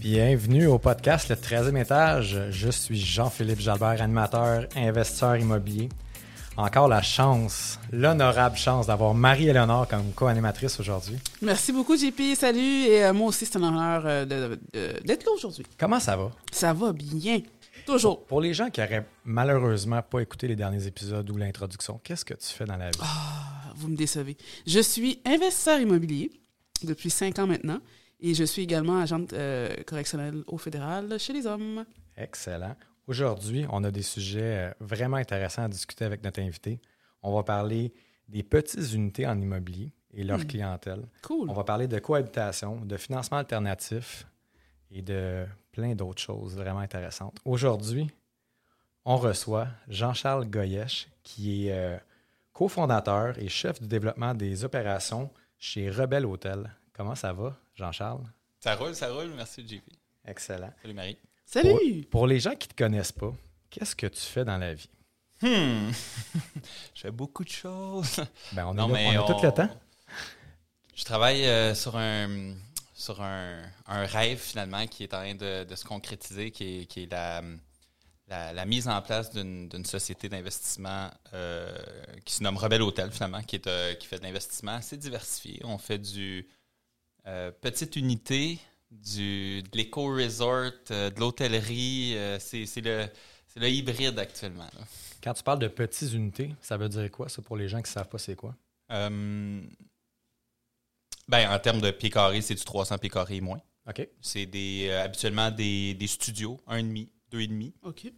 [0.00, 2.38] Bienvenue au podcast Le 13e étage.
[2.50, 5.88] Je suis Jean-Philippe Jalbert, animateur, investisseur immobilier.
[6.56, 11.16] Encore la chance, l'honorable chance d'avoir Marie-Éléonore comme co-animatrice aujourd'hui.
[11.42, 12.34] Merci beaucoup, JP.
[12.34, 12.58] Salut.
[12.86, 15.64] Et euh, moi aussi, c'est un honneur euh, de- de- d'être là aujourd'hui.
[15.78, 16.30] Comment ça va?
[16.50, 17.40] Ça va bien.
[17.86, 18.24] Toujours.
[18.24, 22.34] Pour les gens qui auraient malheureusement pas écouté les derniers épisodes ou l'introduction, qu'est-ce que
[22.34, 22.98] tu fais dans la vie?
[23.00, 24.36] Ah, Vous me décevez.
[24.66, 26.30] Je suis investisseur immobilier
[26.84, 27.78] depuis cinq ans maintenant
[28.20, 31.84] et je suis également agente euh, correctionnelle au fédéral chez les hommes.
[32.16, 32.76] Excellent.
[33.06, 36.80] Aujourd'hui, on a des sujets euh, vraiment intéressants à discuter avec notre invité.
[37.22, 37.92] On va parler
[38.28, 41.02] des petites unités en immobilier et leur clientèle.
[41.22, 41.50] Cool.
[41.50, 44.26] On va parler de cohabitation, de financement alternatif
[44.90, 47.38] et de plein d'autres choses vraiment intéressantes.
[47.44, 48.10] Aujourd'hui,
[49.04, 51.96] on reçoit Jean-Charles Goyesh, qui est euh,
[52.52, 56.70] cofondateur et chef du développement des opérations chez Rebelle Hôtel.
[57.00, 58.26] Comment ça va, Jean-Charles?
[58.58, 59.32] Ça roule, ça roule.
[59.34, 59.80] Merci, JP.
[60.26, 60.70] Excellent.
[60.82, 61.16] Salut, Marie.
[61.46, 62.02] Salut.
[62.02, 63.32] Pour, pour les gens qui ne te connaissent pas,
[63.70, 64.90] qu'est-ce que tu fais dans la vie?
[65.40, 65.90] Hmm.
[66.94, 68.16] Je fais beaucoup de choses.
[68.52, 69.70] Ben, on, est Non, là- mais on a tout le temps.
[70.94, 72.54] Je travaille euh, sur un
[72.92, 76.84] sur un, un rêve finalement qui est en train de, de se concrétiser, qui est,
[76.84, 77.40] qui est la,
[78.28, 81.74] la, la mise en place d'une d'une société d'investissement euh,
[82.26, 85.62] qui se nomme Rebelle Hôtel finalement, qui, est, euh, qui fait de l'investissement assez diversifié.
[85.64, 86.46] On fait du
[87.26, 88.58] euh, petite unité,
[88.90, 92.14] du, de l'éco-resort, euh, de l'hôtellerie.
[92.16, 93.06] euh, c'est c'est le,
[93.46, 94.64] c'est le hybride actuellement.
[94.78, 94.84] là.
[95.22, 97.90] Quand tu parles de petites unités, ça veut dire quoi, ça, pour les gens qui
[97.90, 98.54] ne savent pas c'est quoi?
[98.90, 99.60] Euh,
[101.28, 103.60] ben, en termes de pieds carrés, c'est du 300 pieds carrés et moins.
[103.88, 104.06] OK.
[104.20, 108.12] C'est des, euh, habituellement des, des studios, 1,5, 2,5, OK.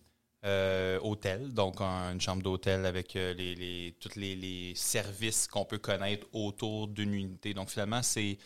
[0.45, 5.47] euh, hôtel, donc un- une chambre d'hôtel avec euh, les, les, tous les, les services
[5.47, 7.53] qu'on peut connaître autour d'une unité.
[7.55, 8.37] Donc finalement, c'est euh,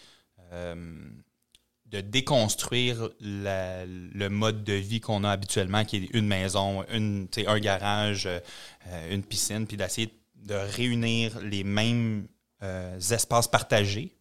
[0.53, 7.29] de déconstruire la- le mode de vie qu'on a habituellement, qui est une maison, une,
[7.47, 8.41] un garage, euh,
[8.89, 12.27] euh, une piscine, puis d'essayer de réunir les mêmes
[12.63, 14.13] euh, espaces partagés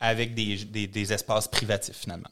[0.00, 2.30] avec des, des- des espaces privatifs finalement.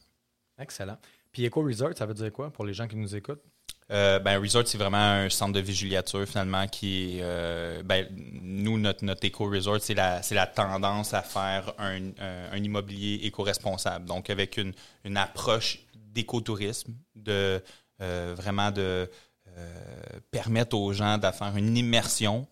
[0.57, 0.97] Excellent.
[1.31, 3.43] Puis Eco Resort, ça veut dire quoi pour les gens qui nous écoutent?
[3.89, 8.05] Euh, ben, Resort, c'est vraiment un centre de vigiliature, finalement, qui euh, ben,
[8.41, 14.05] nous, notre, notre éco-resort, c'est la, la tendance à faire un, un- un immobilier éco-responsable.
[14.05, 14.73] Donc, avec une,
[15.05, 17.63] une approche d'écotourisme, de
[18.01, 19.09] euh, vraiment de
[19.57, 22.45] euh, permettre aux gens de faire une immersion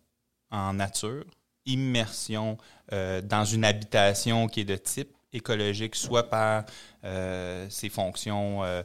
[0.51, 1.25] en nature,
[1.65, 2.57] immersion
[2.93, 6.63] euh, dans une habitation qui est de type écologique, soit par
[7.03, 8.83] euh, ses fonctions euh,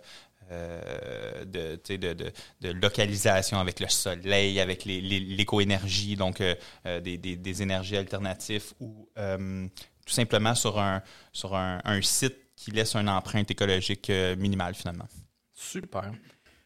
[0.51, 6.55] euh, de, de, de- de localisation avec le soleil, avec les- les- l'éco-énergie, donc euh,
[6.87, 9.67] euh, des, des- des énergies alternatives, ou euh,
[10.07, 11.03] tout simplement sur un,
[11.33, 15.07] sur un, un site qui laisse une empreinte écologique minimale finalement.
[15.55, 16.11] Super.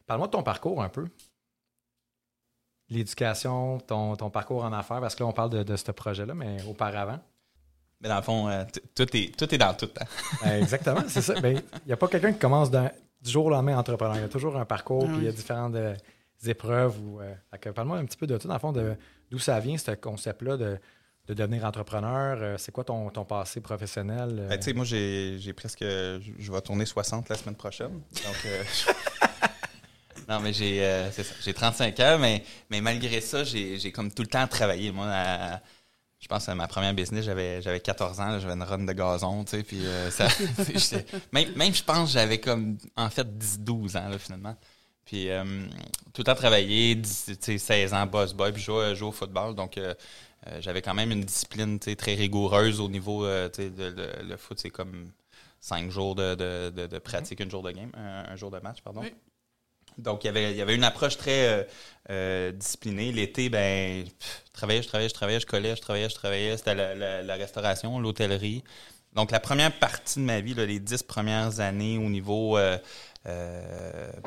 [0.07, 1.07] Parle-moi de ton parcours un peu.
[2.91, 6.35] L'éducation, ton, ton parcours en affaires, parce que là, on parle de, de ce projet-là,
[6.35, 7.19] mais auparavant.
[8.01, 9.89] Mais dans le fond, tout, est, tout est dans tout.
[9.99, 10.05] hein.
[10.47, 11.41] Euh, exactement, c'est ça.
[11.41, 12.91] Ben, Il n'y a pas quelqu'un qui commence d'un-
[13.25, 14.17] du jour au lendemain entrepreneur.
[14.17, 15.95] Il y a toujours un parcours, Ah puis il y a différentes euh,
[16.47, 16.97] épreuves.
[17.21, 18.95] Euh, Parle-moi un petit peu de tout, dans le fond, de-
[19.31, 20.79] d'où ça vient, ce concept-là de,
[21.27, 22.37] de devenir entrepreneur.
[22.41, 24.37] Euh, c'est quoi ton, ton passé professionnel?
[24.41, 24.49] euh?
[24.49, 25.81] Ben, tu sais, moi, j'ai j'ai presque.
[25.83, 27.93] Je vais tourner 60 la semaine prochaine.
[27.93, 28.37] Donc.
[28.47, 28.63] euh,
[30.29, 31.09] non, mais j'ai euh,
[31.43, 34.93] j'ai 35 ans, mais, mais malgré ça, j'ai j'ai comme tout le temps travaillé.
[34.93, 35.61] Moi, à-
[36.25, 39.45] je pense à ma première business, j'avais j'avais 14 ans, j'avais une run de gazon,
[39.45, 40.27] tu sais, puis euh, ça,
[41.33, 44.57] même, même je pense j'avais comme, en fait, 10-12 ans, là, finalement.
[45.05, 45.45] Puis euh,
[46.15, 49.13] tout le temps travaillé, 10, tu sais, 16 ans, boss boy, puis je jouais, au
[49.13, 49.93] football, donc euh,
[50.61, 55.11] j'avais quand même une discipline très rigoureuse au niveau, tu le foot, c'est comme
[55.61, 58.59] 5 jours de, de, de- de pratique, un jour de game, un, un jour de
[58.61, 59.03] match, pardon.
[59.03, 59.13] Oui.
[59.99, 61.63] Donc, il y, avait, il y avait une approche très euh,
[62.11, 63.13] euh, disciplinée.
[63.13, 66.57] L'été, ben, je travaillais, je travaillais, je travaillais, je collais, je travaillais, je travaillais.
[66.57, 68.65] C'était la, restauration, l'hôtellerie.
[69.13, 72.79] Donc, la première partie de ma vie, là, les dix premières années au niveau, euh,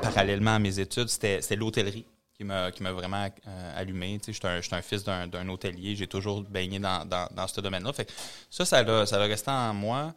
[0.01, 2.05] parallèlement à mes études, c'était l'hôtellerie
[2.37, 3.27] qui m'a vraiment
[3.75, 4.19] allumé.
[4.23, 5.95] Tu sais, un, j'étais un fils d'un hôtelier.
[5.95, 7.91] J'ai toujours baigné dans, dans, dans ce domaine-là.
[8.49, 10.13] Ça, ça l'a resté en moi.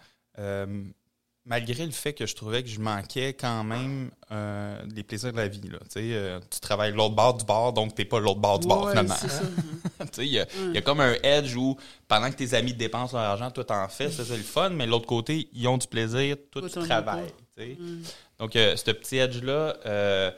[1.47, 5.39] Malgré le fait que je trouvais que je manquais quand même euh, des plaisirs de
[5.39, 5.61] la vie.
[5.69, 5.79] Là.
[5.91, 8.89] Tu euh, tu travailles l'autre bord du bord, donc t'es pas l'autre bord du bord
[8.91, 9.15] finalement.
[10.13, 10.37] Tu Il y,
[10.75, 11.77] y a comme un edge où
[12.09, 14.87] pendant que tes amis dépensent leur argent, toi t'en fais, ça c'est le fun, mais
[14.87, 17.33] de l'autre côté, ils ont du plaisir, toi tu travailles.
[17.57, 17.65] tu.
[17.79, 18.03] Mm.
[18.39, 20.31] Donc, euh, ce petit edge-là euh,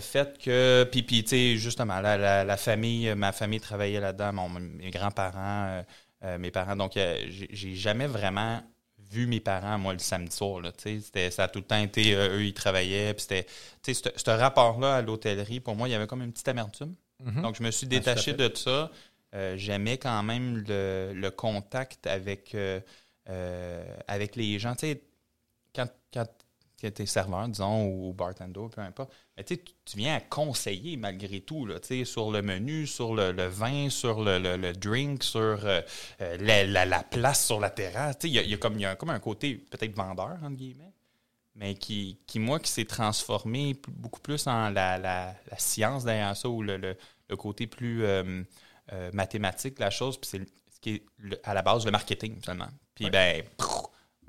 [0.00, 0.88] fait que.
[0.90, 4.90] Puis, puis tu sais, justement, la, la, la famille, ma famille travaillait là-dedans, mon- mes
[4.90, 5.84] grands-parents,
[6.40, 6.74] mes parents.
[6.74, 8.60] Donc, j'ai jamais vraiment
[9.10, 10.60] vu mes parents, moi, le samedi soir.
[10.60, 11.00] Là, tu sais.
[11.00, 13.14] C'était- ça a tout le temps été, euh, eux, ils travaillaient.
[13.14, 13.46] Tu sais,
[13.94, 16.94] ce rapport-là à l'hôtellerie, pour moi, il y avait comme une petite amertume.
[17.22, 17.42] Mhm.
[17.42, 18.90] Donc, je me suis Ah, tout détaché de ça.
[19.34, 22.80] Euh, J'aimais quand même le, le contact avec, euh,
[24.08, 24.74] avec les gens.
[24.74, 25.02] Tu sais,
[25.74, 25.88] quand,
[26.80, 30.96] quand tu es serveur, disons, ou bartender, peu importe, mais tu tu- viens à conseiller
[30.96, 34.56] malgré tout, là, tu sais, sur le menu, sur le, le vin, sur le, le-
[34.56, 35.80] le drink, sur euh,
[36.20, 38.18] euh, la, la- la place sur la terrasse.
[38.18, 40.36] Tu sais, Il y a, y a comme, y a comme un côté peut-être vendeur,
[40.42, 40.92] entre guillemets,
[41.54, 46.48] mais qui, qui moi, qui s'est transformé beaucoup plus en la, la- science derrière ça,
[46.48, 46.96] ou le, le-
[47.28, 48.42] le côté plus euh,
[48.92, 50.40] euh, mathématique de la chose, puis c'est
[50.74, 51.02] ce qui est
[51.42, 52.68] à la base le marketing, seulement.
[52.94, 53.75] Puis, ben, pff,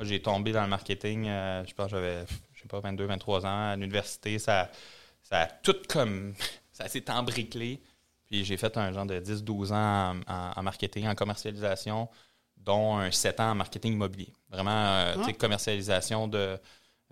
[0.01, 3.45] j'ai tombé dans le marketing, euh, je pense que j'avais, je sais pas, 22, 23
[3.45, 4.37] ans à l'université.
[4.39, 4.69] Ça,
[5.23, 6.33] ça a tout comme.
[6.71, 7.81] Ça s'est embriclé.
[8.27, 12.07] Puis j'ai fait un genre de 10-12 ans en, en- en marketing, en commercialisation,
[12.55, 14.31] dont un 7 ans en marketing immobilier.
[14.51, 15.33] Vraiment, euh, Ah.
[15.33, 16.59] commercialisation de,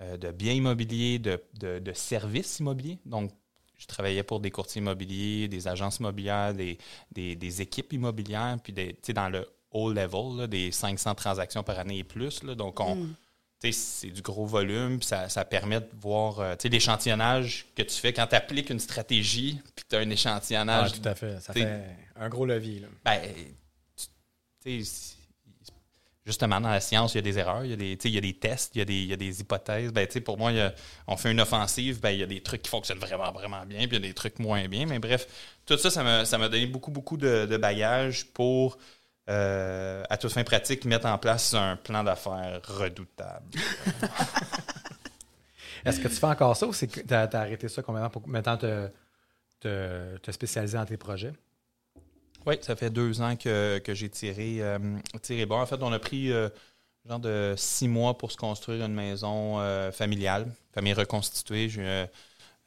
[0.01, 2.99] euh, de biens immobiliers, de, de- de services immobiliers.
[3.05, 3.31] Donc,
[3.77, 6.77] je travaillais pour des courtiers immobiliers, des agences immobilières, des,
[7.11, 11.77] des- des équipes immobilières, puis des, dans le haut level, là, des 500 transactions par
[11.79, 12.41] année et plus.
[12.43, 12.55] là.
[12.55, 13.15] donc, on, Mm.
[13.71, 17.81] c'est du gros volume, puis ça, ça permet de voir euh, tu sais, l'échantillonnage que
[17.83, 20.91] tu fais quand tu appliques une stratégie, puis tu as un Ah, échantillonnage.
[21.01, 21.39] tout à fait.
[21.41, 21.83] Ça fait
[22.15, 22.79] un gros levier.
[22.81, 22.87] Là.
[23.03, 23.21] Ben,
[24.63, 25.15] tu sais,
[26.25, 28.09] justement, dans la science, il y a des erreurs, il y a des, tu sais,
[28.09, 29.91] il y a des tests, il y a des, il y a des hypothèses.
[29.91, 30.73] Ben, tu sais, pour moi, il y a-
[31.07, 33.79] on fait une offensive, ben, il y a des trucs qui fonctionnent vraiment, vraiment bien,
[33.87, 34.85] puis il y a des trucs moins bien.
[34.85, 35.27] Mais bref,
[35.65, 38.77] tout ça, ça m'a ça m'a donné beaucoup, beaucoup de, de bagages pour,
[39.29, 43.45] euh, à toute fin pratique, mettre en place un plan d'affaires redoutable.
[45.85, 48.27] Est-ce que tu fais encore ça ou c'est que tu as, arrêté ça temps pour
[48.27, 48.89] maintenant te,
[49.59, 51.33] te, te spécialiser dans tes projets?
[52.45, 54.77] Oui, ça fait deux ans que, que j'ai tiré, euh,
[55.21, 55.59] tiré bon.
[55.59, 56.49] En fait, on a pris euh,
[57.07, 61.69] genre de six mois pour se construire une maison euh, familiale, famille reconstituée.
[61.69, 62.05] J'ai,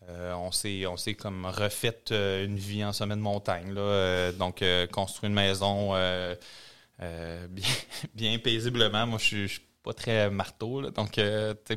[0.08, 3.72] euh, on s'est on s'est comme refait euh, une vie en sommet de montagne.
[3.74, 4.62] Là, Euh, donc,
[4.92, 5.94] construire une maison
[8.14, 9.06] bien, paisiblement.
[9.06, 10.80] Moi, je suis- pas très marteau.
[10.82, 10.90] là.
[10.90, 11.18] donc,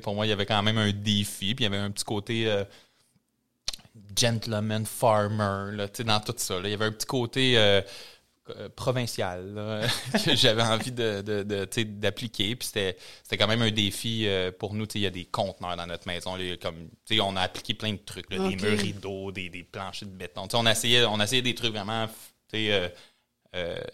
[0.01, 1.56] pour moi, il y avait quand même un défi.
[1.56, 2.51] Puis, il y avait un petit côté
[4.18, 6.56] gentleman farmer là, dans tout ça.
[6.60, 6.68] là.
[6.68, 7.81] Il y avait un petit côté
[8.57, 9.81] euh, provincial là,
[10.25, 11.21] que j'avais envie de,
[11.83, 12.56] d'appliquer.
[12.56, 14.86] Puis c'était, c'était quand même un défi euh, pour nous.
[14.95, 16.36] Il y a des conteneurs dans notre maison.
[16.36, 16.89] là, comme,
[17.19, 20.48] on a appliqué plein de trucs, là, des murs rideaux, des, des planchers de béton.
[20.53, 22.07] On, essayait, on essayait des trucs vraiment
[22.53, 22.89] euh,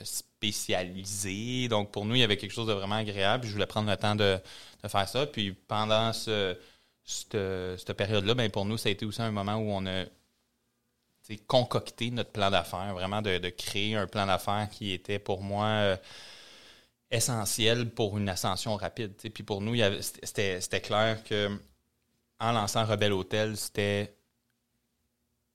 [0.04, 1.68] spécialisés.
[1.68, 3.48] Donc pour nous, il y avait quelque chose de vraiment agréable.
[3.48, 4.38] Je voulais prendre le temps de,
[4.84, 5.26] de faire ça.
[5.26, 6.58] Puis pendant ce,
[7.04, 7.38] cette,
[7.78, 10.06] cette période-là, ben pour nous, ça a été aussi un moment où on a
[11.36, 15.98] concocté notre plan d'affaires, vraiment de, créer un plan d'affaires qui était pour moi euh,
[17.12, 19.16] essentiel pour une ascension rapide.
[19.18, 19.30] tu sais.
[19.30, 21.50] Puis pour nous, c'était clair que
[22.40, 24.16] en lançant Rebelle Hôtel, c'était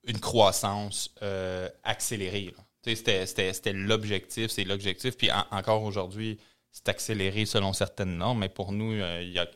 [0.03, 2.53] une croissance euh, accélérée.
[2.83, 5.15] C'était l'objectif, c'est l'objectif.
[5.17, 6.37] Puis en- encore aujourd'hui,
[6.71, 9.47] c'est accéléré selon certaines normes, mais pour nous, euh, il y, a,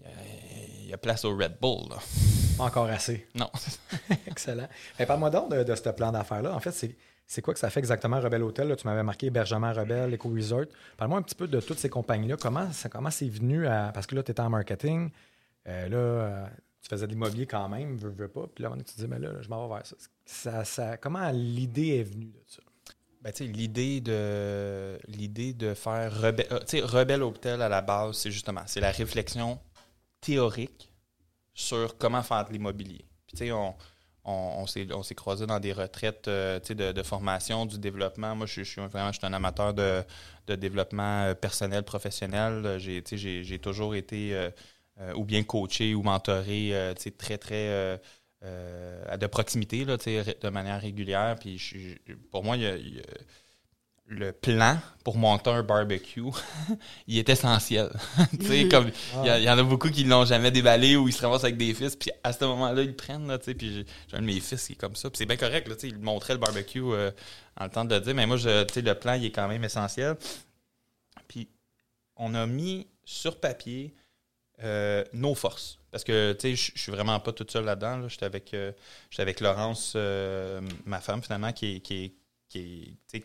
[0.00, 1.88] il y a- il y a place au Red Bull.
[1.90, 1.96] là.
[2.56, 3.26] Pas encore assez.
[3.34, 3.50] Non.
[4.26, 4.68] Excellent.
[5.06, 6.54] Parle-moi donc de, de ce plan d'affaires-là.
[6.54, 8.68] En fait, c'est, c'est quoi que ça fait exactement Rebelle Hôtel?
[8.68, 8.76] là?
[8.76, 10.64] Tu m'avais marqué hébergement Rebelle, Eco Resort.
[10.96, 12.36] Parle-moi un petit peu de toutes ces compagnies-là.
[12.40, 13.90] Comment, c'est venu à.
[13.92, 15.10] Parce que là, tu étais en marketing.
[15.68, 16.46] Euh, là, euh,
[16.82, 18.46] tu faisais de l'immobilier quand même, veux, veux pas.
[18.54, 19.96] Puis là, tu te dis, mais là, je m'en vais vers ça.
[20.24, 22.62] Ça- ça- Comment l'idée est venue de ça?
[23.20, 28.62] Ben, l'idée de l'idée de faire Rebelle, euh, Rebelle Hôtel à la base, c'est justement
[28.66, 29.58] c'est la réflexion
[30.20, 30.90] théorique
[31.54, 33.04] sur comment faire de l'immobilier.
[33.26, 33.76] Puis tu sais, on,
[34.24, 38.34] on, on s'est on s'est croisé dans des retraites euh, de, de formation, du développement.
[38.36, 40.02] Moi, je, suis- vraiment je suis un amateur de,
[40.46, 42.78] de développement euh, personnel, professionnel.
[42.78, 44.50] J'ai toujours été euh,
[45.00, 48.00] euh, ou bien coaché ou mentoré très, très
[48.42, 51.36] de proximité, là, de manière régulière.
[51.40, 51.96] Puis je-
[52.30, 53.02] pour moi, il y a-
[54.08, 56.22] le plan pour monter un barbecue,
[57.06, 57.90] il est essentiel.
[58.40, 58.90] tu comme
[59.24, 61.74] il y, en a beaucoup qui l'ont jamais déballé ou ils se ramassent avec des
[61.74, 64.40] fils, puis à ce moment-là, ils le prennent, tu sais, puis j'ai un de mes
[64.40, 66.82] fils qui est comme ça, puis c'est bien correct, tu sais, il montrait le barbecue
[66.82, 67.10] euh,
[67.60, 69.46] en le temps de le dire, mais moi, tu sais, le plan, il est quand
[69.48, 70.16] même essentiel.
[71.26, 71.48] Puis
[72.16, 73.94] on a mis sur papier
[74.62, 75.78] euh, nos forces.
[75.90, 77.98] Parce que, tu sais, je suis vraiment pas toute seule là-dedans.
[77.98, 78.08] Là.
[78.08, 78.72] J'étais avec, euh,
[79.18, 82.14] avec Laurence, euh, ma femme, finalement, qui, est- qui,
[83.12, 83.24] est-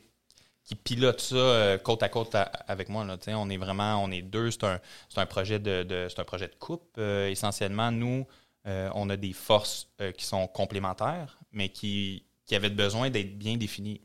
[0.64, 2.36] qui pilote ça euh, côte à côte
[2.68, 3.04] avec moi.
[3.06, 3.18] Là.
[3.28, 4.52] On est vraiment, on est deux.
[4.52, 4.80] C'est un,
[5.18, 6.86] un projet de, de- un projet de couple.
[7.00, 8.26] Euh, essentiellement, nous,
[8.66, 13.38] euh, on a des forces euh, qui sont complémentaires, mais qui, qui avaient besoin d'être
[13.38, 14.02] bien définies.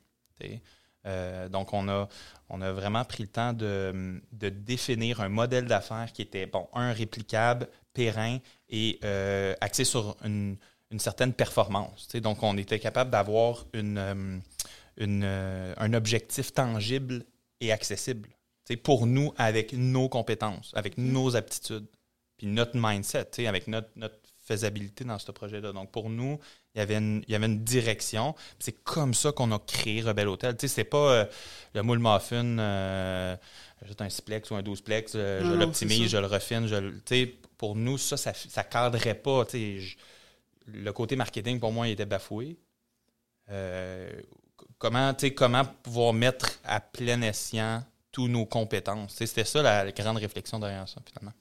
[1.50, 2.08] donc, on a,
[2.50, 6.68] on a vraiment pris le temps de, de définir un modèle d'affaires qui était, bon,
[6.74, 8.38] un, réplicable, périn
[8.68, 8.98] et
[9.60, 10.56] axé sur une,
[10.90, 12.08] une certaine performance.
[12.16, 14.42] Donc, on était capable d'avoir une,
[14.98, 17.24] une, euh, un objectif tangible
[17.60, 18.28] et accessible
[18.82, 21.86] pour nous avec nos compétences, avec nos aptitudes,
[22.36, 25.72] puis notre mindset, avec notre, notre faisabilité dans ce projet-là.
[25.72, 26.38] Donc, pour nous,
[26.74, 28.34] il y avait une, il y avait une direction.
[28.58, 30.56] C'est comme ça qu'on a créé Rebelle Hotel.
[30.56, 31.24] Tu sais, c'est pas euh,
[31.74, 33.36] le moule muffin, euh,
[33.86, 36.66] juste un splex ou un 12plex, euh, Non, je l'optimise, je le refine.
[36.66, 39.44] Je, le- tu sais, pour nous, ça, ça, ça cadrait pas.
[39.46, 39.96] tu sais, je-
[40.66, 42.58] le côté marketing, pour moi, il était bafoué.
[44.78, 47.82] Comment, comment pouvoir mettre à plein escient
[48.12, 49.14] tous nos compétences.
[49.14, 51.34] C'était ça la, grande réflexion derrière ça, finalement.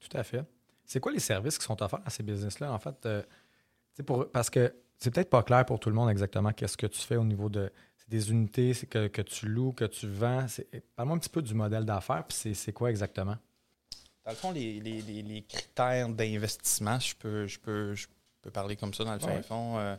[0.00, 0.44] Tout à fait.
[0.84, 2.94] C'est quoi les services qui sont offerts à ces business-là, en fait?
[3.06, 3.22] euh,
[4.06, 7.00] pour, parce que c'est peut-être pas clair pour tout le monde exactement qu'est-ce que tu
[7.00, 10.46] fais au niveau de c'est des unités c'est que, que tu loues, que tu vends.
[10.46, 13.36] C'est- Parle-moi un petit peu du modèle d'affaires, puis c'est- c'est quoi exactement?
[14.24, 18.06] Dans le fond, les, les- les- les critères d'investissement, je peux, je, peux, je
[18.42, 19.42] peux parler comme ça dans le Ouais.
[19.42, 19.78] fond.
[19.78, 19.96] euh,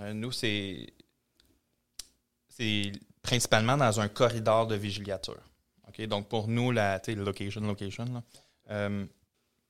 [0.00, 0.86] euh, nous, c'est
[2.58, 5.42] c'est principalement dans un corridor de vigiliature.
[5.88, 6.02] OK?
[6.06, 8.22] Donc, pour nous, la location, location, là,
[8.70, 9.06] euh,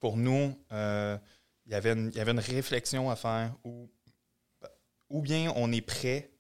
[0.01, 1.19] pour nous, euh,
[1.67, 3.91] il y avait une- réflexion à faire où,
[5.11, 6.31] ou bien on est près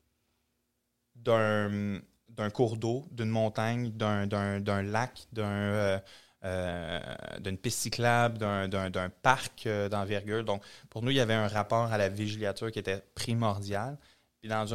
[1.14, 5.98] d'un cours d'eau, d'une montagne, d'un- lac, euh,
[6.44, 7.00] euh,
[7.40, 10.44] d'une piste cyclable, d'un- parc euh, d'envergure.
[10.44, 13.98] Donc, pour nous, il y avait un rapport à la vigiliature qui était primordial.
[14.40, 14.74] Puis dans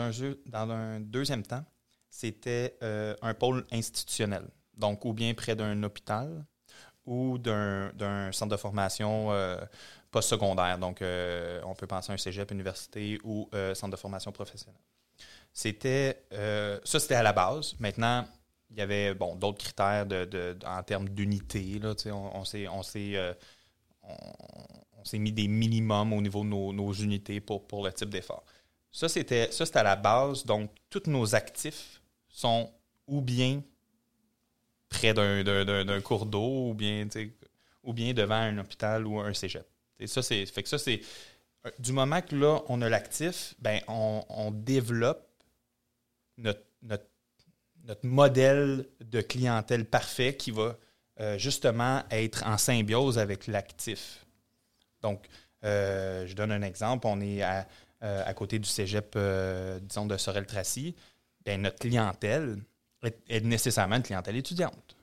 [0.72, 1.64] un, deuxième temps,
[2.10, 4.48] c'était euh, un pôle institutionnel.
[4.76, 6.46] Donc, ou bien près d'un hôpital
[7.06, 9.58] ou d'un centre de formation euh,
[10.12, 10.78] postsecondaire.
[10.78, 14.80] Donc, euh, on peut penser à un cégep, université ou centre de formation professionnelle.
[15.54, 16.26] C'était,
[16.84, 17.76] ça, c'était à la base.
[17.80, 18.26] Maintenant,
[18.72, 20.08] il y avait bon, d'autres critères
[20.66, 21.80] en termes d'unité.
[21.84, 22.82] On, on s'est, on,
[25.14, 28.44] mis des minimums au niveau de nos, unités pour le type d'effort.
[28.94, 30.46] Ça, c'était, à la base.
[30.46, 32.72] Donc, tous nos actifs sont
[33.08, 33.62] ou bien
[34.88, 37.08] près d'un, cours d'eau ou bien,
[37.84, 39.66] ou bien devant un hôpital ou un cégep.
[40.00, 41.02] Et ça, c'est, fait que ça, c'est
[41.80, 45.28] du moment que là, on a l'actif, ben, on, on développe
[46.38, 47.08] notre, notre,
[47.86, 50.78] notre modèle de clientèle parfait qui va
[51.20, 54.24] euh, justement être en symbiose avec l'actif.
[55.02, 55.26] Donc,
[55.64, 57.08] euh, je donne un exemple.
[57.08, 57.68] On est à,
[58.04, 60.96] euh, à côté du cégep, euh, disons, de Sorel-Tracy.
[61.46, 62.58] Ben, notre clientèle
[63.04, 64.96] est, est nécessairement une clientèle étudiante.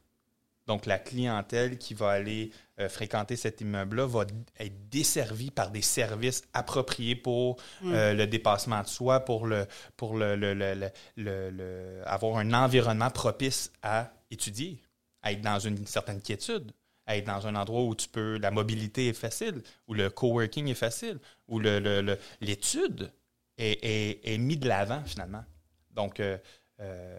[0.66, 4.24] Donc, la clientèle qui va aller euh, fréquenter cet immeuble-là va
[4.60, 9.66] être desservie par des services appropriés pour euh, le dépassement de soi, pour, le,
[9.96, 14.80] pour le, le- le- le- avoir un environnement propice à étudier,
[15.22, 16.70] à être dans une certaine quiétude,
[17.16, 20.74] être dans un endroit où tu peux, la mobilité est facile, où le coworking est
[20.74, 23.12] facile, où le- le- le- l'étude
[23.58, 25.44] est, est, est mis de l'avant finalement.
[25.92, 26.38] Donc, euh,
[26.80, 27.18] euh,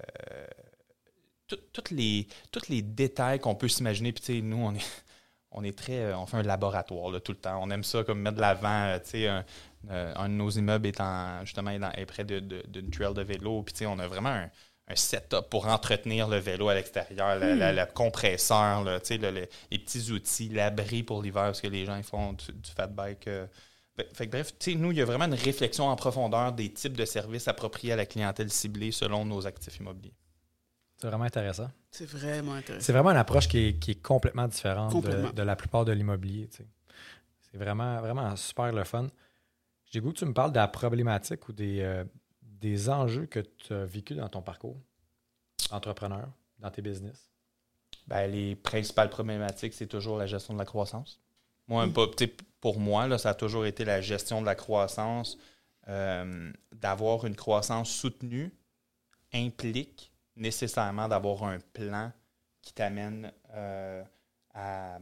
[1.74, 4.12] toutes les, tous les détails qu'on peut s'imaginer.
[4.14, 5.04] Puis, tu sais, nous, on est,
[5.52, 6.00] on est très.
[6.00, 7.60] euh, On fait un laboratoire là, tout le temps.
[7.62, 8.98] On aime ça comme mettre de l'avant.
[9.04, 9.44] Tu sais, un,
[9.90, 13.64] de nos immeubles est en- justement est, près de- de- d'une trail de vélo.
[13.64, 14.50] Puis, tu sais, on a vraiment un,
[14.92, 19.18] un setup pour entretenir le vélo à l'extérieur, la- la- le compresseur, là, tu sais,
[19.18, 22.52] le- le- les petits outils, l'abri pour l'hiver, parce que les gens ils font du,
[22.54, 23.28] du fat bike.
[23.28, 23.48] euh.
[23.96, 26.54] Fait- fait que bref, tu sais, nous, il y a vraiment une réflexion en profondeur
[26.54, 30.14] des types de services appropriés à la clientèle ciblée selon nos actifs immobiliers.
[30.98, 31.70] C'est vraiment intéressant.
[31.90, 32.86] C'est vraiment intéressant.
[32.86, 35.32] C'est vraiment une approche qui est, qui est complètement différente de, Complètement.
[35.32, 36.48] de la plupart de l'immobilier.
[36.52, 39.08] C'est vraiment, vraiment super le fun.
[39.92, 42.06] J'ai goût que tu me parles de la problématique ou des, euh,
[42.62, 44.78] des enjeux que tu as vécu dans ton parcours
[45.70, 47.30] d'entrepreneur, dans tes business?
[48.08, 51.20] Ben, les principales problématiques, c'est toujours la gestion de la croissance.
[51.68, 51.88] Moi,
[52.18, 55.38] sais, pour moi, là, ça a toujours été la gestion de la croissance.
[55.88, 58.54] Euh, d'avoir une croissance soutenue
[59.34, 62.12] implique nécessairement d'avoir un plan
[62.62, 64.04] qui t'amène euh,
[64.54, 65.00] à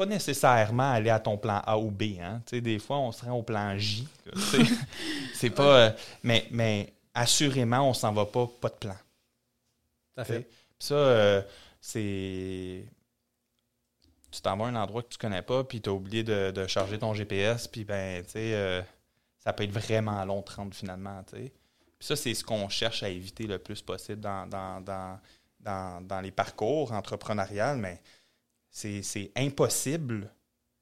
[0.00, 2.18] pas nécessairement aller à ton plan A ou B.
[2.22, 2.40] Hein.
[2.50, 4.08] Des fois, on se rend au plan J.
[5.34, 5.76] C'est pas.
[5.76, 5.90] euh,
[6.22, 8.96] mais, mais assurément, on s'en va pas, pas de plan.
[10.16, 10.40] À Fait.
[10.40, 11.42] Puis ça, euh,
[11.82, 12.86] c'est.
[14.30, 16.50] tu t'en vas à un endroit que tu connais pas, puis tu as oublié de,
[16.50, 18.80] de charger ton GPS, puis ben, tu sais, euh,
[19.38, 21.52] ça peut être vraiment long de rendre finalement, tu sais.
[21.98, 25.20] Puis ça, c'est ce qu'on cherche à éviter le plus possible dans, dans, dans,
[25.60, 28.00] dans, dans les parcours entrepreneuriales, mais
[28.70, 30.32] c'est c'est impossible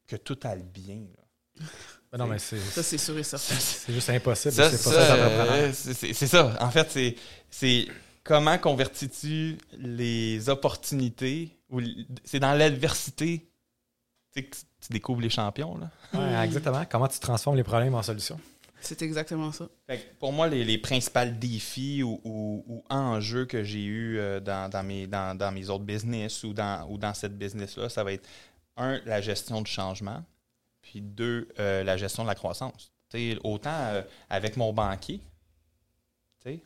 [0.06, 1.06] que tout aille bien.
[1.16, 1.64] là.
[2.10, 3.54] Ben non, mais c'est Ça, c'est sûr et certain.
[3.58, 4.54] c'est juste impossible.
[4.54, 5.52] C'est ça, pas ça, d'entrepreneur.
[5.52, 6.56] euh, c'est ça.
[6.60, 7.16] En fait, c'est-
[7.50, 7.86] c'est
[8.24, 11.80] comment convertis-tu les opportunités ou
[12.24, 13.50] c'est dans l'adversité
[14.34, 15.76] que tu, tu découvres les champions.
[15.78, 15.90] Là.
[16.14, 16.84] Ouais, exactement.
[16.90, 18.40] Comment tu transformes les problèmes en solutions?
[18.80, 19.68] C'est exactement ça.
[19.86, 25.06] Fait que pour moi, les, principaux défis ou, enjeux que j'ai eus euh, dans, mes,
[25.06, 28.28] dans, mes autres business ou dans, ou dans cette business-là, ça va être
[28.76, 30.24] un, la gestion du changement,
[30.82, 32.92] puis deux, euh, la gestion de la croissance.
[33.42, 35.20] Autant euh, avec mon banquier,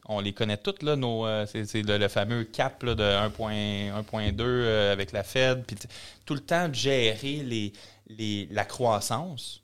[0.07, 4.40] on les connaît toutes, là, nos, c'est, le, le fameux cap là, de 1.1, 1.2
[4.40, 5.76] euh, avec la Fed, puis
[6.25, 7.73] tout le temps gérer les,
[8.07, 9.62] les, la croissance.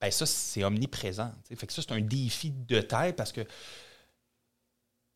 [0.00, 1.32] Ben ça, c'est omniprésent.
[1.54, 3.42] Fait que ça, c'est un défi de taille parce que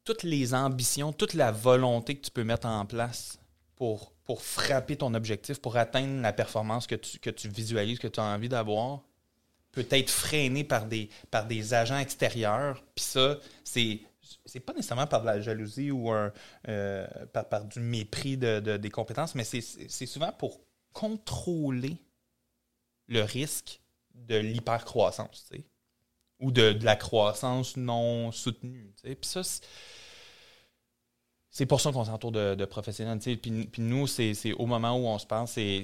[0.05, 3.39] toutes les ambitions, toute la volonté que tu peux mettre en place
[3.77, 8.09] pour, pour frapper ton objectif, pour atteindre la performance que tu, que tu visualises, que
[8.09, 9.01] tu as envie d'avoir,
[9.73, 12.85] peut être freinée par des, par des agents extérieurs.
[12.95, 14.01] Puis ça, c'est
[14.47, 16.33] c'est pas nécessairement par de la jalousie ou un,
[16.69, 20.61] euh, par, par du mépris de, de- des compétences, mais c'est souvent pour
[20.95, 21.99] contrôler
[23.09, 23.81] le risque
[24.15, 25.65] de l'hypercroissance, tu sais,
[26.41, 28.93] ou de, de la croissance non soutenue.
[29.03, 29.15] tu sais.
[29.15, 29.43] Puis ça,
[31.51, 33.19] c'est- pour ça qu'on s'entoure de, de professionnels.
[33.19, 33.37] tu sais.
[33.37, 35.83] Puis, puis nous, c'est au moment où on se pense, c'est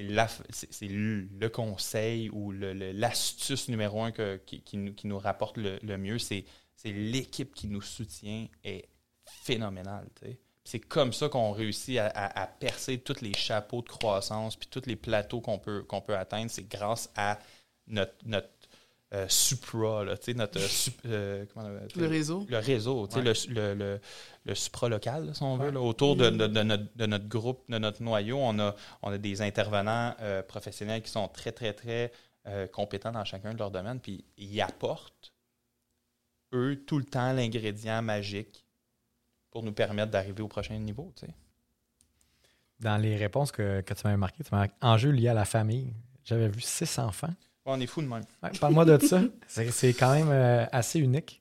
[0.00, 5.98] le conseil ou l'astuce numéro un que- qui, qui nous, qui nous rapporte le, le
[5.98, 6.18] mieux.
[6.18, 6.44] C'est
[6.84, 8.88] l'équipe qui nous soutient est
[9.26, 10.08] phénoménale.
[10.20, 10.38] tu sais.
[10.64, 14.68] C'est comme ça qu'on réussit à, à- à percer tous les chapeaux de croissance puis
[14.70, 16.50] tous les plateaux qu'on peut, qu'on peut atteindre.
[16.50, 17.38] C'est grâce à
[17.90, 18.48] notre, notre
[19.12, 22.46] euh, supra, là, tu sais, notre euh, sup- euh, comment on appelle- Le réseau.
[22.48, 24.00] le réseau, tu sais, le, le, le,
[24.44, 27.64] le supra-local, là, si on veut, là, autour de, de- de notre, de notre groupe,
[27.68, 31.72] de notre noyau, on a, on a des intervenants euh, professionnels qui sont très, très,
[31.72, 32.12] très
[32.46, 35.32] euh, compétents dans chacun de leurs domaines, puis ils apportent,
[36.52, 38.64] eux, tout le temps l'ingrédient magique
[39.50, 41.32] pour nous permettre d'arriver au prochain niveau, tu sais.
[42.78, 45.92] Dans les réponses que, que tu m'avais marquées, tu m'as enjeu lié à la famille.
[46.24, 47.34] J'avais vu six enfants.
[47.66, 48.22] On est fous de même.
[48.42, 49.22] Ouais, Parle-moi de ça.
[49.46, 51.40] C'est quand même euh, assez unique.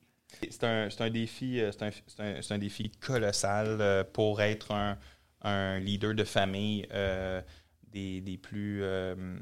[0.49, 4.03] C'est un, c'est un défi, euh, c'est un, c'est un- c'est un défi colossal euh,
[4.03, 4.97] pour être un,
[5.41, 7.41] un leader de famille euh,
[7.91, 9.37] des, des plus, euh,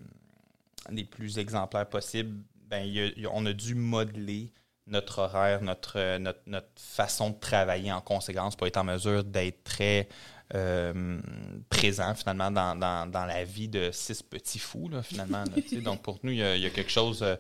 [0.92, 2.38] des plus exemplaires possibles.
[2.68, 4.54] Ben, il y a- il y a- on a dû modeler
[4.88, 9.64] notre horaire, notre, notre, notre façon de travailler en conséquence pour être en mesure d'être
[9.66, 10.08] très
[10.56, 11.20] euh,
[11.70, 15.44] présent finalement dans, dans, dans la vie de six petits fous là, finalement.
[15.44, 15.82] là.
[15.82, 17.36] Donc pour nous, il y a, il y a quelque chose, euh,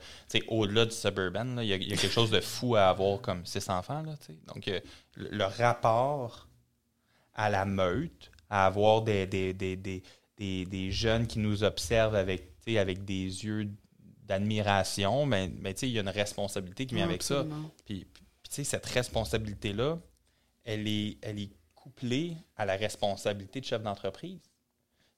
[0.47, 2.89] au-delà du suburban, là, il, y a, il y a quelque chose de fou à
[2.89, 4.01] avoir comme six enfants.
[4.01, 4.15] Là.
[4.53, 4.79] Donc euh,
[5.15, 6.47] le, le rapport
[7.33, 10.03] à la meute, à avoir des, des, des, des,
[10.37, 13.69] des, des jeunes qui nous observent avec, avec des yeux
[14.25, 17.45] d'admiration, mais, mais tu sais, il y a une responsabilité qui vient avec ça.
[17.85, 18.05] Puis,
[18.49, 19.97] cette responsabilité-là,
[20.65, 21.51] elle est, elle est
[22.55, 24.39] à la responsabilité de chef d'entreprise.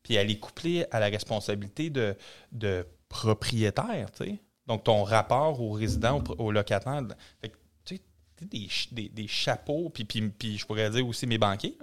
[0.04, 2.16] Puis elle est couplée à la responsabilité de,
[2.52, 4.40] de propriétaire, tu sais.
[4.68, 7.02] Donc, ton rapport au résident, au, pro- au locataire.
[7.42, 8.02] Fait que, tu sais,
[8.46, 11.78] des, des, des chapeaux, puis, puis, puis je pourrais dire aussi mes banquiers.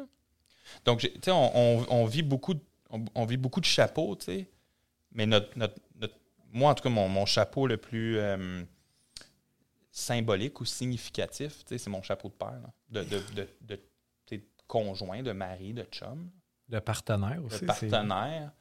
[0.84, 2.60] Donc, tu sais, on, vit beaucoup de,
[3.14, 4.50] on, vit beaucoup de chapeaux, tu sais.
[5.12, 6.14] Mais notre, notre, notre-
[6.52, 8.62] moi, en tout cas, mon, mon chapeau le plus euh,
[9.90, 12.72] symbolique ou significatif, c'est mon chapeau de père, là.
[13.62, 13.80] de,
[14.66, 16.30] conjoint, de mari, de chum,
[16.68, 17.58] De partenaire de aussi.
[17.58, 18.52] c'est- partenaire.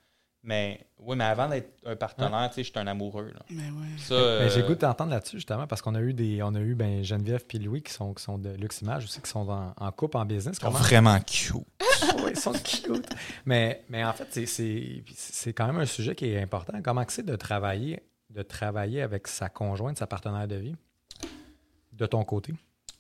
[0.48, 3.32] Mais oui, mais avant d'être un partenaire, tu sais, j'étais un amoureux.
[3.34, 3.39] Là.
[3.50, 3.63] Mais
[3.98, 6.76] J'ai euh, goût de t'entendre là-dessus, justement, parce qu'on a eu des, on a eu
[6.76, 9.74] ben, Geneviève et Louis qui sont, qui sont de Lux Image aussi, qui sont en,
[9.76, 10.58] en couple, en business.
[10.58, 11.56] ils sont Comment- vraiment cute.
[12.24, 13.10] Oui, ils sont cute.
[13.46, 16.80] Mais, mais en fait, c'est- c'est c'est quand même un sujet qui est important.
[16.84, 20.76] Comment c'est de travailler, de travailler avec sa conjointe, sa partenaire de vie,
[21.94, 22.54] de ton côté?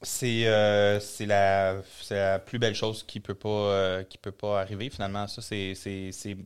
[0.07, 1.77] C'est euh, c'est la,
[2.11, 5.25] la plus belle chose qui peut pas euh, qui peut pas arriver finalement.
[5.27, 5.73] Ça, c'est-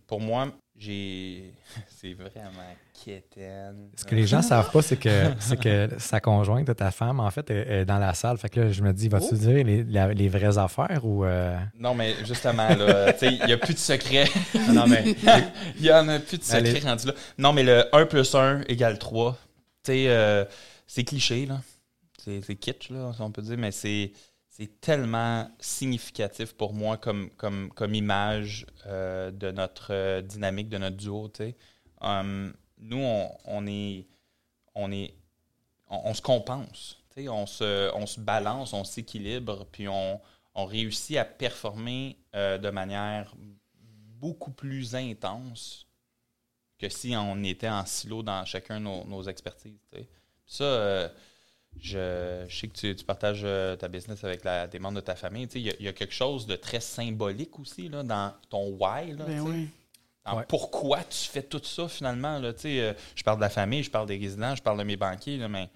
[0.07, 1.53] pour moi, j'ai
[1.87, 2.73] c'est vraiment
[3.05, 3.89] quétaine.
[3.97, 7.29] Ce que les gens savent pas, c'est que, c'est que sa conjointe, ta femme, en
[7.31, 8.37] fait, est, est dans la salle.
[8.37, 9.35] Fait que là, je me dis, vas-tu Oh.
[9.35, 11.25] dire les, la- les vraies affaires ou.
[11.25, 14.25] euh, Non, mais justement, là, tu sais, il n'y a plus de secret.
[14.71, 15.03] Non, mais
[15.75, 17.13] Il n'y en a plus de secret rendu là.
[17.37, 19.37] Non, mais le 1 plus 1 égale 3.
[19.83, 20.45] Tu sais, euh,
[20.87, 21.59] c'est cliché, là.
[22.19, 24.11] C'est kitsch, là, on peut dire, mais c'est.
[24.81, 30.97] tellement significatif pour moi comme, comme, comme image euh, de notre euh, dynamique, de notre
[30.97, 31.29] duo.
[31.29, 31.55] tu sais.
[32.01, 34.07] Um, nous, on, on est.
[34.75, 35.13] On, est
[35.89, 36.97] on, se compense.
[37.17, 40.21] On se, on se balance, on s'équilibre, puis on,
[40.55, 43.35] on réussit à performer euh, de manière
[44.19, 45.85] beaucoup plus intense
[46.77, 49.79] que si on était en silo dans chacun de nos, nos expertises.
[50.45, 51.11] Ça,
[51.77, 55.01] je, je sais que tu, tu partages euh, ta business avec la, des membres de
[55.01, 55.47] ta famille.
[55.55, 58.69] Il y, a- il y a quelque chose de très symbolique aussi là, dans ton
[58.79, 59.11] why.
[59.13, 59.69] Là, Ben oui.
[60.31, 60.43] Ouais.
[60.47, 62.37] Pourquoi tu fais tout ça finalement?
[62.37, 64.97] Là, euh, je parle de la famille, je parle des résidents, je parle de mes
[64.97, 65.69] banquiers, là, mais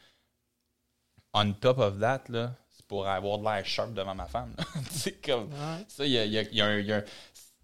[1.33, 4.53] on top of that, là, c'est pour avoir de l'air sharp devant ma femme.
[4.91, 5.49] c'est comme
[5.87, 7.03] ça, il y a, y y un- un-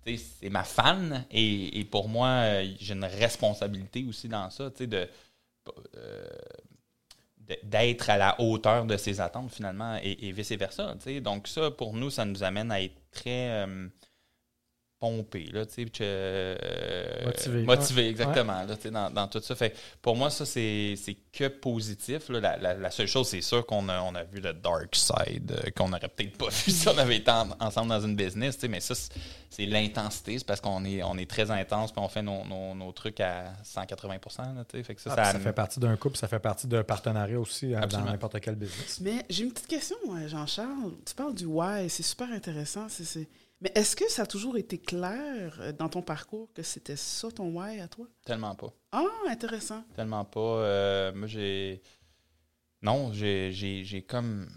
[0.06, 4.78] c'est ma fan et, et pour moi, euh, j'ai une responsabilité aussi dans ça, tu
[4.78, 5.08] sais, de euh,
[5.96, 6.69] de-
[7.64, 10.96] d'être à la hauteur de ses attentes finalement et, vice-versa.
[11.22, 13.88] Donc ça, pour nous, ça nous amène à être très euh,
[15.00, 17.64] pompé, là, tu sais, que, euh, Motivé.
[17.64, 18.10] motivé, Ouais.
[18.10, 19.56] exactement, là, tu sais, dans, dans tout ça.
[19.56, 22.28] Fait, pour moi, ça, c'est c'est que positif.
[22.30, 22.40] là.
[22.42, 25.52] La, la- la seule chose, c'est sûr qu'on a, on a vu le dark side,
[25.52, 28.56] euh, qu'on n'aurait peut-être pas vu si on avait été en- ensemble dans une business,
[28.56, 32.02] tu sais, mais ça, c'est- l'intensité, c'est parce qu'on est, on est très intense, puis
[32.02, 34.84] on fait nos, nos- nos trucs à 180 là, tu sais.
[34.84, 37.40] Fait que ça, Ah, ça, ça fait partie d'un couple, ça fait partie d'un partenariat
[37.40, 38.12] aussi euh, dans Absolument.
[38.12, 39.00] n'importe quel business.
[39.02, 40.92] Mais j'ai une petite question, euh, Jean-Charles.
[41.06, 42.88] Tu parles du why, c'est super intéressant.
[42.90, 43.28] c'est- c'est-
[43.62, 47.30] Mais est-ce que ça a toujours été clair euh, dans ton parcours que c'était ça
[47.32, 48.08] ton why à toi?
[48.24, 48.72] tellement pas.
[48.92, 49.84] Ah, intéressant.
[49.96, 50.40] Tellement pas.
[50.40, 51.82] Euh, moi, j'ai.
[52.82, 54.48] Non, j'ai comme.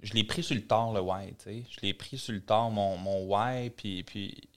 [0.00, 1.64] Je l'ai pris sur le tard, le why, tu sais.
[1.70, 4.48] Je l'ai pris sur le tard, mon, mon why, puis, puis,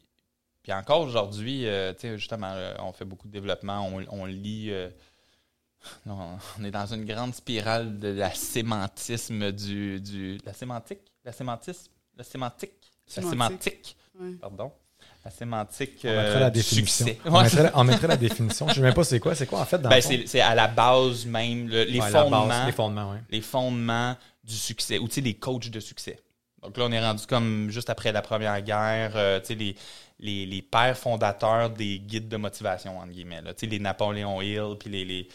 [0.64, 4.72] puis encore aujourd'hui, euh, tu sais, justement, on fait beaucoup de développement, on, on lit.
[4.72, 4.90] euh,
[6.08, 10.02] non, on est dans une grande spirale de la sémantisme du.
[10.02, 12.85] du la sémantique La sémantisme La sémantique
[13.16, 13.96] La Sémantique.
[14.20, 14.32] Ouais.
[14.42, 14.72] pardon.
[15.24, 16.00] La sémantique.
[16.04, 17.06] On mettrait euh, la du définition.
[17.08, 17.20] succès.
[17.26, 18.66] On, mettrait, on mettrait la définition.
[18.68, 19.34] Je ne sais même pas c'est quoi.
[19.36, 22.12] C'est quoi en fait dans Ben, c'est c'est à la base même, le- les, Ouais,
[22.12, 25.80] la fondements, base, les fondements, les fondements du succès, ou tu sais, les coachs de
[25.80, 26.20] succès.
[26.62, 29.76] Donc là, on est rendu comme juste après la Première Guerre, euh, tu sais, les,
[30.20, 33.42] les, les pères fondateurs des guides de motivation, entre guillemets.
[33.42, 33.54] Là.
[33.56, 35.28] Tu sais, les Napoléon Hill, puis les,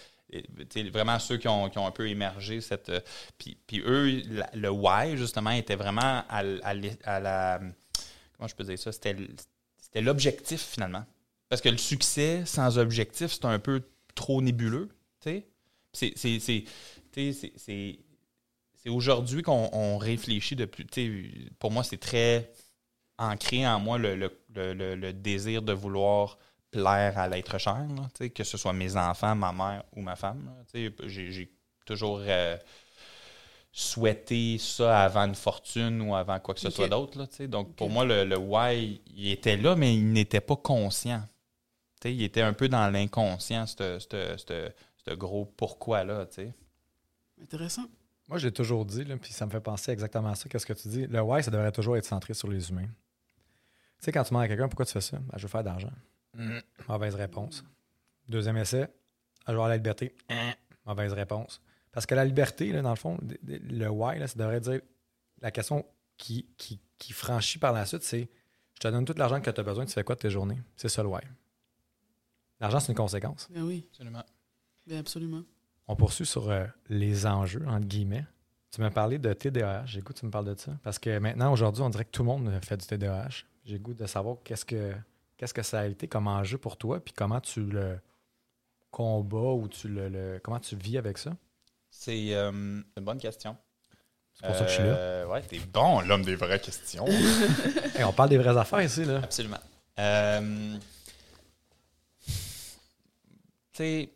[0.91, 2.89] vraiment ceux qui ont, qui ont un peu émergé cette...
[2.89, 3.01] euh,
[3.39, 4.23] puis, puis eux,
[4.55, 6.43] le why, justement, était vraiment à,
[7.05, 7.61] à la...
[8.37, 8.93] Comment je peux dire ça?
[8.93, 9.17] C'était
[10.01, 11.05] l'objectif, finalement.
[11.49, 13.83] Parce que le succès sans objectif, c'est un peu
[14.15, 14.89] trop nébuleux.
[15.21, 15.47] C'est-
[18.87, 20.87] aujourd'hui qu'on on réfléchit de plus.
[21.59, 22.51] Pour moi, c'est très
[23.19, 26.39] ancré en moi le- le- le désir de vouloir
[26.71, 30.01] plaire à l'être cher, là, tu sais, que ce soit mes enfants, ma mère ou
[30.03, 30.45] ma femme.
[30.47, 30.95] là, tu sais.
[31.09, 31.53] J'ai j'ai
[31.85, 32.57] toujours euh,
[33.73, 37.19] souhaité ça avant une fortune ou avant quoi que ce soit d'autre.
[37.19, 37.49] là, tu sais.
[37.49, 41.23] Donc, pour moi, le, le why, il était là, mais il n'était pas conscient.
[42.01, 44.71] Tu sais, il était un peu dans l'inconscient, ce ce- ce-
[45.09, 46.27] ce gros pourquoi-là.
[46.27, 46.55] tu sais.
[47.43, 47.85] Intéressant.
[48.29, 50.49] Moi, je l'ai toujours dit, là, puis ça me fait penser exactement à ça.
[50.49, 51.07] Qu'est-ce que tu dis?
[51.07, 52.87] Le why, ça devrait toujours être centré sur les humains.
[52.87, 55.65] Tu sais, quand tu demandes à quelqu'un pourquoi tu fais ça, Ben, je veux faire
[55.65, 55.91] d'argent.
[56.89, 57.65] Mauvaise réponse.
[58.29, 58.83] Deuxième essai,
[59.47, 60.15] veux avoir la liberté.
[60.29, 60.53] Hein.
[60.87, 61.61] Mauvaise réponse.
[61.93, 64.81] Parce que la liberté, là, dans le fond, le why, là, ça devrait dire
[65.41, 65.85] la question
[66.17, 68.29] qui, qui, qui franchit par la suite, c'est
[68.75, 70.59] je te donne tout l'argent que tu as besoin, tu fais quoi de tes journées?
[70.77, 71.21] C'est ça le why.
[72.61, 73.49] L'argent, c'est une conséquence.
[73.51, 74.23] Ben oui, Absolument.
[74.87, 75.43] ben absolument.
[75.89, 78.25] On poursuit sur euh, les enjeux, entre guillemets.
[78.71, 79.87] Tu m'as parlé de TDAH.
[79.87, 80.73] J'ai goût que tu me parles de ça.
[80.85, 83.45] Parce que maintenant, aujourd'hui, on dirait que tout le monde fait du TDAH.
[83.65, 84.95] J'ai goût de savoir qu'est-ce que,
[85.41, 87.99] qu'est-ce que ça a été comme enjeu pour toi, puis comment tu le
[88.91, 91.35] combats ou tu le, le- comment tu vis avec ça?
[91.91, 93.57] C'est euh, une bonne question.
[94.35, 94.95] C'est pour ça que je suis là.
[94.97, 97.07] Euh, Ouais, t'es bon, l'homme des vraies questions.
[98.05, 99.07] On parle des vraies affaires ici.
[99.07, 99.21] Là.
[99.25, 99.59] Absolument.
[99.99, 100.77] Euh,
[102.27, 102.33] tu
[103.73, 104.13] sais,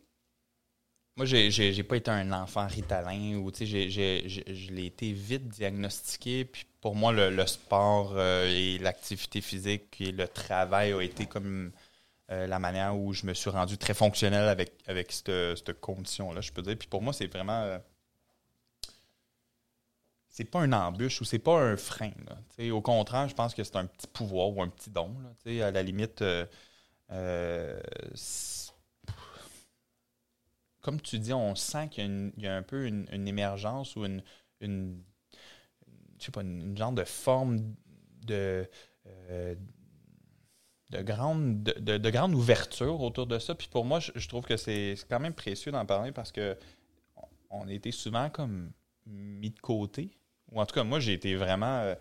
[1.15, 6.45] moi, j'ai, pas été un enfant ritalin ou, tu sais, je l'ai été vite diagnostiqué.
[6.45, 11.71] Puis pour moi, le, sport euh, et l'activité physique et le travail ont été comme
[12.29, 16.41] euh, la manière où je me suis rendu très fonctionnel avec, avec cette, cette condition-là,
[16.41, 16.77] je peux dire.
[16.77, 17.59] Puis pour moi, c'est vraiment.
[17.59, 17.79] euh,
[20.29, 22.11] c'est pas une embûche ou c'est pas un frein.
[22.71, 25.11] Au contraire, je pense que c'est un petit pouvoir ou un petit don.
[25.23, 25.65] là.
[25.65, 26.45] À la limite, euh,
[30.81, 35.01] comme tu dis, on sent qu'il y a, un peu une, émergence ou une,
[36.25, 37.59] je sais pas, une, une genre de forme
[38.25, 38.67] de,
[39.29, 39.55] euh,
[40.89, 43.53] de, grande, de, de- de grande ouverture autour de ça.
[43.53, 46.57] Puis pour moi, je, je trouve que c'est quand même précieux d'en parler parce que
[47.15, 47.27] on-
[47.61, 48.71] on a été souvent comme
[49.05, 50.09] mis de côté
[50.51, 51.93] ou en tout cas, moi, j'ai été vraiment euh,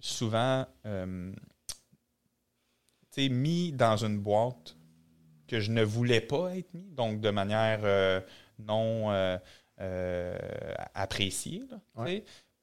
[0.00, 1.32] souvent euh,
[3.30, 4.76] mis dans une boîte
[5.48, 7.80] que je ne voulais pas être mis, donc de manière
[8.58, 9.10] non
[10.94, 11.64] appréciée.
[11.70, 11.80] là.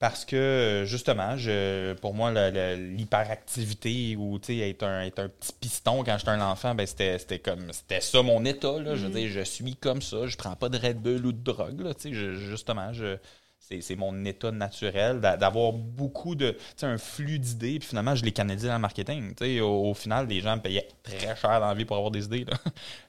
[0.04, 2.30] Parce que, justement, je, pour moi,
[2.76, 7.72] l'hyperactivité ou être un, être un petit piston quand j'étais un enfant, ben, c'était comme
[7.72, 8.80] c'était ça mon état.
[8.80, 8.98] Là.
[8.98, 11.42] Je veux dire, je suis comme ça, je prends pas de Red Bull ou de
[11.42, 11.80] drogue.
[11.80, 13.16] Là, je- justement, je,
[13.60, 16.52] c'est mon état naturel d'a- d'avoir beaucoup de.
[16.52, 19.34] Tu sais, un flux d'idées, puis finalement, je les canalisais dans le marketing.
[19.36, 21.96] Tu sais, au, au final, les gens me payaient très cher dans la vie pour
[21.96, 22.46] avoir des idées.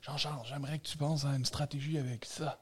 [0.02, 2.60] Jean-Charles, j'aimerais que tu penses à une stratégie avec ça.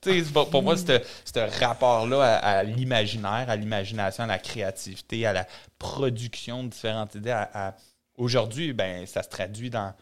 [0.00, 5.32] Tu sais, pour, moi, ce rapport-là à, à l'imaginaire, à l'imagination, à la créativité, à
[5.32, 5.46] la
[5.78, 7.74] production de différentes idées, à- à-
[8.16, 9.92] aujourd'hui, ben, ça se traduit dans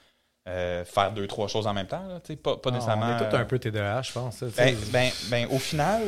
[0.46, 2.06] euh, faire deux, trois choses en même temps.
[2.06, 3.06] Là, tu sais, pas, pas Ah, nécessairement.
[3.06, 4.42] On est tous euh, un peu TDAH, je pense.
[4.42, 6.02] ben, ben, ben, au final,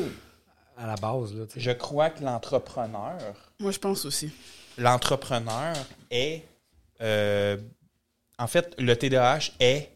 [0.77, 1.35] à la base.
[1.35, 3.17] Là, je crois que l'entrepreneur,
[3.61, 4.31] Moi, je pense aussi.
[4.77, 5.75] l'entrepreneur
[6.11, 6.45] est.
[7.01, 7.57] euh,
[8.39, 9.91] en fait, le TDAH est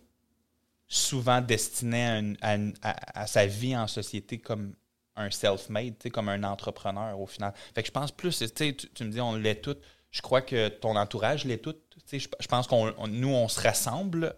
[0.91, 4.75] souvent destiné à, sa vie en société comme
[5.15, 7.55] un self-made, comme un entrepreneur au final.
[7.75, 9.77] Fait que je pense plus, tu tu, me dis on l'est tout.
[10.11, 11.77] Je crois que ton entourage l'est tout.
[12.13, 14.35] Je, je pense qu'on on- nous, on se rassemble.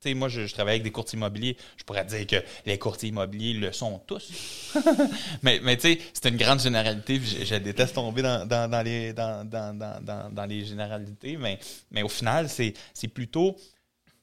[0.00, 1.58] Tu sais, moi, je, travaille avec des courtiers immobiliers.
[1.76, 4.72] Je pourrais dire que les courtiers immobiliers le sont tous.
[5.42, 7.20] mais mais tu sais, c'est une grande généralité.
[7.20, 11.36] Je, déteste tomber dans, dans, dans les, dans, dans, les généralités.
[11.36, 11.58] Mais,
[11.90, 12.74] mais au final, c'est
[13.12, 13.56] plutôt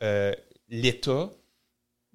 [0.02, 0.34] euh,
[0.68, 1.30] l'état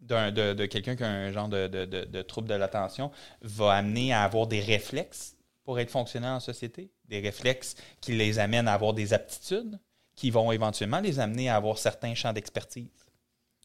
[0.08, 3.10] de, quelqu'un qui a un genre de, de, de, trouble de l'attention
[3.42, 6.90] va amener à avoir des réflexes pour être fonctionnel en société.
[7.06, 9.78] Des réflexes qui les amènent à avoir des aptitudes
[10.14, 12.88] qui vont éventuellement les amener à avoir certains champs d'expertise.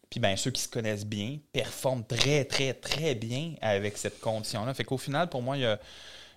[0.09, 4.73] Puis ben ceux qui se connaissent bien performent très, très, très bien avec cette condition-là.
[4.73, 5.79] Fait qu'au final, pour moi, il y a,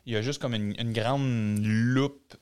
[0.05, 2.35] il y a juste comme une, grande loupe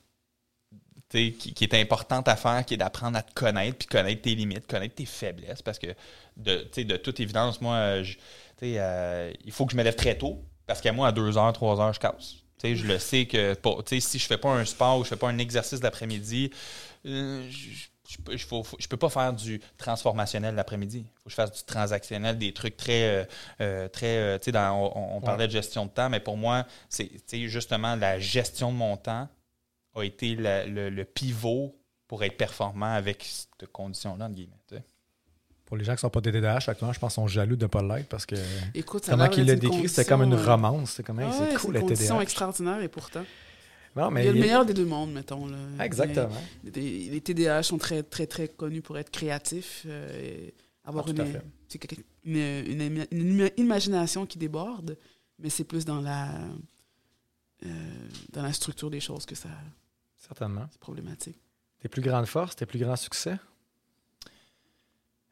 [1.10, 4.34] qui, qui est importante à faire, qui est d'apprendre à te connaître, puis connaître tes
[4.34, 5.60] limites, connaître tes faiblesses.
[5.62, 5.88] Parce que,
[6.36, 8.16] de, de toute évidence, moi, euh, je-
[8.62, 11.52] euh, il faut que je me lève très tôt, parce qu'à moi, à 2 heures,
[11.52, 12.34] 3 heures, je casse.
[12.62, 15.28] Je le sais que pour- si je fais pas un sport ou je fais pas
[15.30, 16.50] un exercice d'après-midi,
[17.06, 17.70] euh, je,
[18.08, 20.98] je, peux- je faut- faut- je peux pas faire du transformationnel l'après-midi.
[21.06, 23.26] Il faut que je fasse du transactionnel, des trucs très.
[23.60, 27.10] euh, très dans- on, on parlait de gestion de temps, mais pour moi, c'est
[27.48, 29.26] justement la gestion de mon temps
[29.94, 31.76] a été la- le, le pivot
[32.07, 34.57] pour être performant avec cette condition-là, entre guillemets.
[35.64, 37.55] Pour les gens qui ne sont pas des TDAH, actuellement, je pense qu'ils sont jaloux
[37.55, 38.35] de ne pas l'être parce que
[38.74, 40.90] Écoute, ça a comment qu'il l'a décrit, c'était comme une euh, romance.
[40.92, 42.22] C'est comme, hey, ah c'est ouais, cool une condition TDAH.
[42.22, 43.24] extraordinaire et pourtant.
[43.94, 45.46] Non, mais il y a le il- meilleur des deux mondes, mettons.
[45.46, 45.57] Là.
[45.85, 46.29] Exactement.
[46.64, 51.05] Les, les- les TDAH sont très, très, très connus pour être créatifs, euh, et avoir
[51.09, 51.42] Ah, tout à une, fait.
[51.68, 54.96] c'est quelque- une, une- une imagination qui déborde,
[55.38, 56.31] mais c'est plus dans la,
[57.64, 57.68] euh,
[58.33, 59.48] dans la structure des choses que ça
[60.20, 60.66] Certainement.
[60.70, 61.38] c'est problématique.
[61.80, 63.37] Tes plus grandes forces, tes plus grands succès?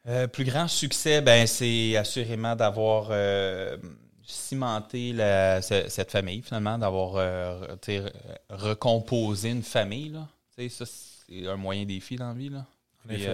[0.07, 3.77] Euh, plus grand succès, ben, c'est assurément d'avoir euh,
[4.23, 7.75] cimenté la- cette famille, finalement, d'avoir euh,
[8.49, 10.09] recomposé une famille.
[10.09, 10.27] Là.
[10.57, 10.91] Tu sais, Ça,
[11.27, 12.49] c'est un moyen défi dans la vie.
[12.49, 12.65] Là.
[13.07, 13.25] Puis,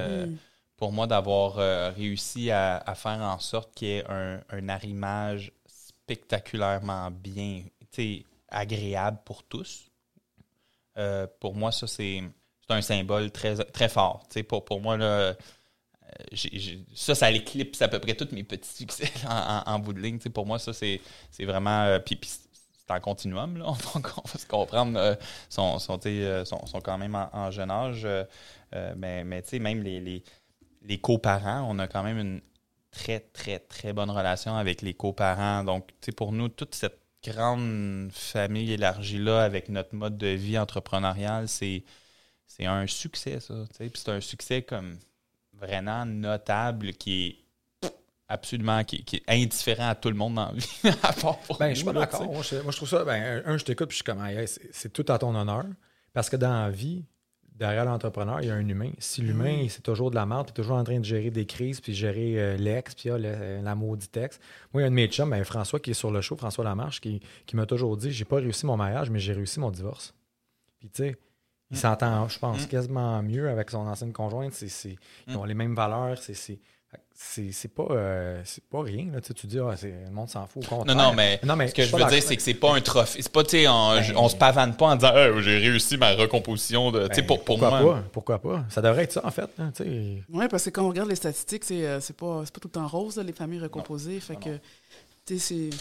[0.76, 4.68] pour moi, d'avoir euh, réussi à, à faire en sorte qu'il y ait un, un
[4.70, 9.86] arrimage spectaculairement bien, tu sais, agréable pour tous.
[10.98, 12.22] Euh, pour moi, ça, c'est
[12.70, 14.28] un symbole très, très fort.
[14.48, 15.34] Pour, pour moi, là, euh,
[16.96, 20.20] ça, ça l'éclipse à peu près tous mes petits succès en, bout de ligne.
[20.20, 21.00] Pour moi, ça, c'est
[21.42, 21.84] vraiment.
[21.84, 23.66] euh, puis, c'est en continuum, là.
[23.68, 25.00] On on va se comprendre.
[25.00, 25.16] euh,
[25.50, 28.08] sont, sont, sont, quand même en, en jeune âge.
[28.96, 30.24] mais mais tu sais, même les, les,
[30.84, 32.42] les coparents, on a quand même une
[32.92, 35.64] très, très, très bonne relation avec les coparents.
[35.64, 40.58] Donc, tu sais, pour nous, toute cette grande famille élargie-là, avec notre mode de vie
[40.58, 41.84] entrepreneurial, c'est
[42.60, 43.54] un succès, ça.
[43.78, 44.98] c'est un succès comme
[45.54, 47.92] vraiment notable qui est
[48.28, 51.58] absolument qui, qui est indifférent à tout le monde dans la vie, à part pour
[51.58, 52.26] Ben, nous, je suis pas d'accord.
[52.26, 53.04] Moi, je, moi, je trouve ça.
[53.04, 55.66] Ben, un, je t'écoute puis je suis comme, Hey, c'est tout à ton honneur.
[56.14, 57.04] Parce que dans la vie,
[57.58, 58.92] derrière l'entrepreneur, il y a un humain.
[59.00, 59.70] Si l'humain, Oui.
[59.70, 62.40] c'est toujours de la merde, puis toujours en train de gérer des crises, puis gérer
[62.40, 64.40] euh, l'ex, puis ah, le- la maudite ex.
[64.74, 66.36] Moi, il y a un de mes chums, ben, François, qui est sur le show,
[66.36, 69.60] François Lamarche, qui, qui m'a toujours dit j'ai pas réussi mon mariage, mais j'ai réussi
[69.60, 70.14] mon divorce.
[70.80, 71.18] Puis, tu sais,
[71.72, 72.68] il s'entend, je pense, Mm.
[72.68, 74.54] quasiment mieux avec son ancienne conjointe.
[74.62, 75.36] Ils Mm.
[75.38, 76.18] ont les mêmes valeurs.
[76.20, 76.60] C'est,
[77.14, 79.08] c'est, pas, euh, c'est pas rien.
[79.14, 79.22] Là.
[79.22, 80.64] Tu, sais, tu dis, ah, c'est, le monde s'en fout.
[80.70, 80.96] Au Non, contraire.
[80.98, 83.22] non, mais, Non, mais ce que je veux dire, c'est que c'est pas un trophée.
[83.22, 86.12] C'est pas, tu sais, on, Ben- on se pavane pas en disant j'ai réussi ma
[86.14, 87.08] recomposition de.
[87.08, 87.94] tu sais, Ben, pour, pour pourquoi moi.
[87.96, 88.04] pas?
[88.12, 88.66] Pourquoi pas?
[88.70, 89.50] Ça devrait être ça, en fait.
[89.60, 90.24] hein, tu sais.
[90.30, 92.68] Oui, parce que quand on regarde les statistiques, c'est euh, c'est pas, c'est pas tout
[92.68, 94.20] le temps rose, là, les familles recomposées.
[94.20, 94.58] Fait Non, que,
[95.26, 95.78] tu sais, c'est.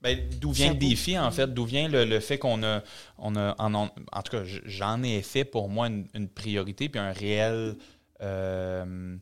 [0.00, 1.52] Ben, d'où vient le défi, en fait?
[1.52, 2.82] D'où vient le, le fait qu'on a,
[3.18, 6.88] on a en, en- en tout cas, j'en ai fait pour moi une, une priorité
[6.88, 7.74] puis un réel,
[8.22, 9.16] euh,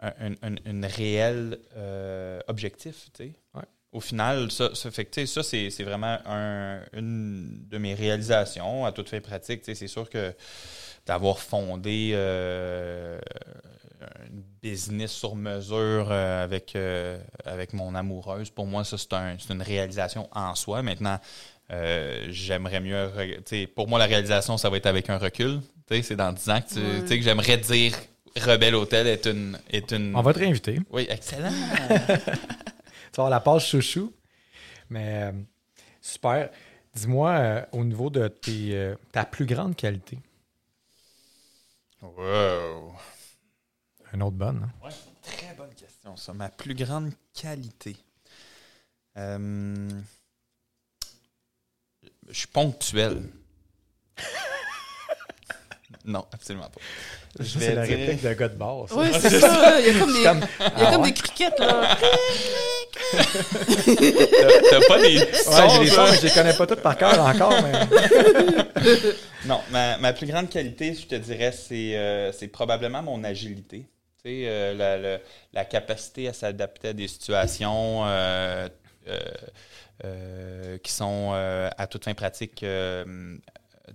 [0.00, 3.32] un, un- un- une réel euh, objectif, tu sais.
[3.54, 3.62] Ouais.
[3.92, 8.84] Au final, ça, ça fait que, ça, c'est, c'est vraiment un- une de mes réalisations
[8.84, 9.60] à toute fin pratique.
[9.60, 10.34] Tu sais, C'est sûr que
[11.06, 13.18] d'avoir fondé euh,
[14.00, 14.24] un
[14.62, 19.52] business sur mesure euh, avec, euh, avec mon amoureuse, pour moi, ça, c'est, un- c'est
[19.52, 20.82] une réalisation en soi.
[20.82, 21.20] Maintenant,
[21.70, 23.06] euh, j'aimerais mieux.
[23.16, 25.60] re- tu sais, Pour moi, la réalisation, ça va être avec un recul.
[25.88, 27.00] Tu sais, C'est dans 10 ans que, tu- Ouais.
[27.02, 27.94] tu sais, que j'aimerais dire
[28.36, 29.58] Rebelle Hôtel est une.
[29.70, 30.14] Est une...
[30.16, 30.80] On va te réinviter.
[30.90, 31.52] Oui, excellent.
[33.12, 34.12] Tu vas la page chouchou.
[34.90, 35.32] Mais euh,
[36.00, 36.50] super.
[36.94, 40.18] Dis-moi, euh, au niveau de tes, euh, ta plus grande qualité,
[42.02, 42.92] wow.
[44.12, 44.68] une autre bonne.
[44.84, 44.88] hein?
[45.22, 46.32] Très bonne question, ça.
[46.34, 47.96] Ma plus grande qualité.
[49.16, 49.92] Je
[52.30, 53.28] suis ponctuel.
[56.04, 56.80] non, absolument pas.
[57.40, 58.88] Je vais c'est la dire- réplique d'un gars de base.
[58.88, 58.94] ça.
[58.96, 59.80] Oui, c'est ça.
[59.80, 61.08] Il y a comme des, Comme- il y a Ah comme ouais?
[61.10, 61.96] des criquettes, là.
[64.70, 65.94] T'as pas des Ouais, sons, j'ai les ça?
[66.06, 68.82] sons, mais je les connais pas toutes par cœur encore, mais.
[69.46, 73.80] Non, ma, ma plus grande qualité, je te dirais, c'est euh, c'est probablement mon agilité.
[74.24, 75.18] Tu sais, euh, la, la-
[75.52, 78.68] la capacité à s'adapter à des situations euh,
[79.08, 79.18] euh,
[80.04, 83.04] euh, qui sont euh, à toute fin pratique euh,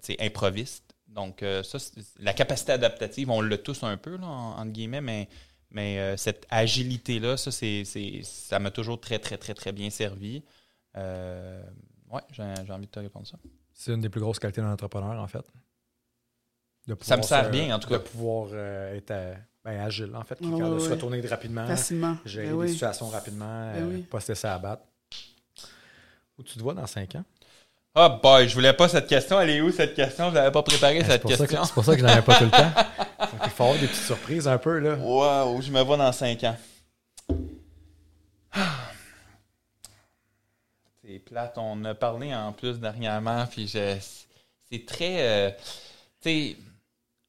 [0.04, 0.84] tu sais, improvistes.
[1.10, 1.78] Donc, euh, ça,
[2.20, 5.28] la capacité adaptative, on l'a tous un peu, là, en- entre guillemets, mais,
[5.72, 9.90] mais euh, cette agilité-là, ça, c'est, c'est- ça m'a toujours très, très, très, très bien
[9.90, 10.44] servi.
[10.98, 11.62] Euh,
[12.12, 13.38] ouais, j'ai, j'ai envie de te répondre ça.
[13.74, 15.44] C'est une des plus grosses qualités d'un entrepreneur, en fait.
[16.88, 18.04] De Ça me pouvoir sert se- bien, en tout De cas.
[18.04, 20.40] pouvoir euh, être euh, ben, agile, en fait.
[20.42, 20.46] de
[20.80, 22.18] se retourner rapidement, Facilement.
[22.24, 22.70] gérer Ben des oui.
[22.72, 24.02] situations rapidement, Ben euh, oui.
[24.04, 24.84] pas se laisser abattre.
[26.38, 27.26] Où tu te vois dans 5 ans?
[28.02, 29.40] Ah, boy, je voulais pas cette question.
[29.42, 30.30] Elle est où cette question?
[30.30, 31.64] Je n'avais pas préparé C'est cette pour, ça que, question.
[31.66, 32.72] c'est pour ça que je n'en ai pas tout le temps.
[33.44, 34.96] Il faut avoir des petites surprises un peu, là.
[34.96, 36.56] Wow, je me vois dans 5 ans.
[41.04, 41.54] C'est plate.
[41.58, 43.98] On a parlé en plus dernièrement, puis je-
[44.70, 45.22] c'est très.
[45.22, 45.50] euh,
[46.22, 46.56] tu sais,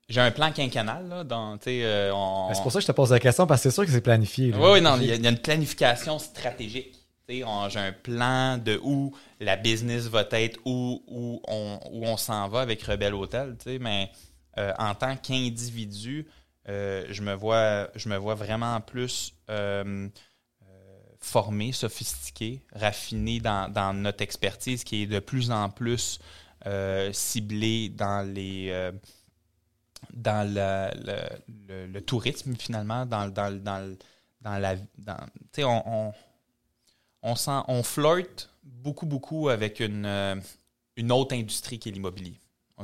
[0.09, 1.25] j'ai un plan quinquennal, là.
[1.25, 3.71] Dans, euh, on- Ben, C'est pour ça que je te pose la question, parce que
[3.71, 4.51] c'est sûr que c'est planifié.
[4.51, 4.59] là.
[4.59, 6.97] Oui, oui, non, il y, a- il y a une planification stratégique.
[7.31, 13.15] J'ai un plan de où la business va être, où, on, s'en va avec Rebelle
[13.15, 14.11] Hôtel, mais
[14.59, 16.27] euh, en tant qu'individu,
[16.69, 20.09] euh, je, me vois, vraiment plus euh,
[21.21, 26.19] formé, sophistiqué, raffiné dans, notre expertise qui est de plus en plus
[27.13, 28.91] ciblée dans les...
[30.13, 34.75] dans le, tourisme, finalement, dans, dans, dans, la.
[34.99, 36.13] dans-
[37.23, 40.37] on, sent, on flirte beaucoup, beaucoup avec une, euh,
[40.97, 42.39] une autre industrie qui est l'immobilier?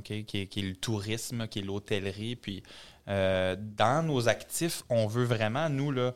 [0.05, 2.37] Qui est, qui est le tourisme, qui est l'hôtellerie.
[2.37, 2.63] Puis,
[3.09, 6.15] euh, dans nos actifs, on veut vraiment, nous, là,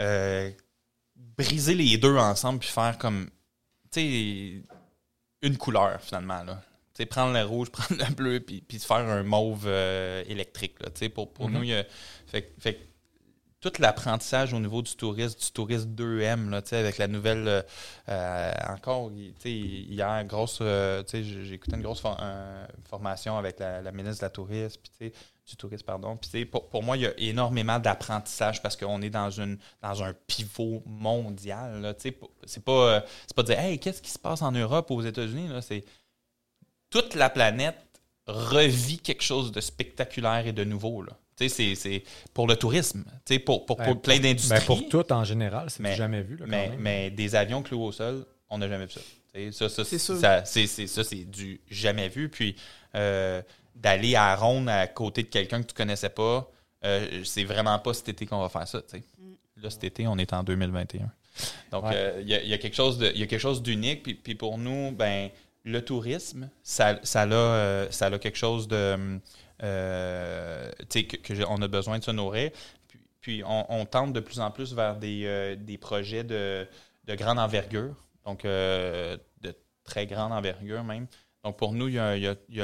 [0.00, 0.50] euh,
[1.14, 3.28] briser les deux ensemble puis faire comme,
[3.90, 4.62] tu sais,
[5.42, 6.62] une couleur, finalement, là.
[7.10, 10.76] Prendre le rouge, prendre le bleu, puis, puis faire un mauve euh, électrique.
[10.80, 11.54] Là, pour pour Mhm.
[11.56, 11.84] nous, il y a,
[12.26, 12.87] fait, fait
[13.70, 17.46] tout l'apprentissage au niveau du tourisme, du tourisme 2M, là, avec la nouvelle.
[17.48, 17.62] euh,
[18.08, 19.10] euh, encore,
[19.44, 20.58] hier, grosse.
[20.60, 22.20] euh, j'ai écouté une grosse for-
[22.88, 26.18] formation avec la, ministre de la Tourisme, du tourisme, pardon.
[26.50, 30.14] Pour, pour moi, il y a énormément d'apprentissage parce qu'on est dans, une, dans un
[30.26, 31.94] pivot mondial.
[31.98, 33.00] C'est pas, euh,
[33.34, 35.48] pas dire, hey, qu'est-ce qui se passe en Europe ou aux États-Unis?
[35.62, 35.84] C'est
[36.90, 37.76] toute la planète
[38.26, 41.02] revit quelque chose de spectaculaire et de nouveau.
[41.02, 41.12] Là.
[41.38, 42.02] Tu sais, c'est- c'est
[42.34, 44.58] pour le tourisme, tu sais, pour, pour, Ben, pour plein pour- d'industries.
[44.58, 46.36] Ben, pour tout en général, c'est Mais- jamais vu.
[46.36, 46.80] Là, quand mais, même.
[46.80, 49.00] mais des avions cloués au sol, on n'a jamais vu ça.
[49.52, 50.16] Ça, ça, C'est sûr.
[50.18, 52.28] ça, c'est, c'est- ça, c'est du jamais vu.
[52.28, 52.56] Puis
[52.96, 53.40] euh,
[53.76, 56.50] d'aller à Ronde à côté de quelqu'un que tu connaissais pas,
[56.84, 58.82] euh, c'est vraiment pas cet été qu'on va faire ça.
[58.82, 59.02] tu sais.
[59.62, 61.10] Là, cet été, on est en 2021.
[61.70, 61.90] Donc, Ouais.
[61.94, 63.62] euh, il y, a, il y a quelque chose de- il y a quelque chose
[63.62, 64.02] d'unique.
[64.02, 65.30] Puis, puis pour nous, ben,
[65.64, 69.18] le tourisme, ça, ça, a, euh, ça a quelque chose de.
[69.62, 70.70] Euh,
[71.62, 72.50] a besoin de se nourrir.
[73.20, 76.66] Puis, on, on tente de plus en plus vers des, euh, des projets de,
[77.04, 77.94] de grande envergure,
[78.24, 79.54] donc euh, de
[79.84, 81.06] très grande envergure même.
[81.44, 82.62] Donc pour nous, il y a, un, il y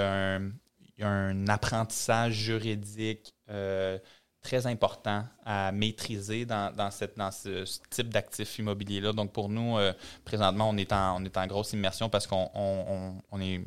[1.02, 3.98] a un apprentissage juridique euh,
[4.42, 9.12] très important à maîtriser dans, dans, cette, dans ce, type d'actifs immobiliers-là.
[9.12, 9.76] Donc pour nous,
[10.24, 13.62] présentement, on est, en, on est en grosse immersion parce qu'on on, on- on est,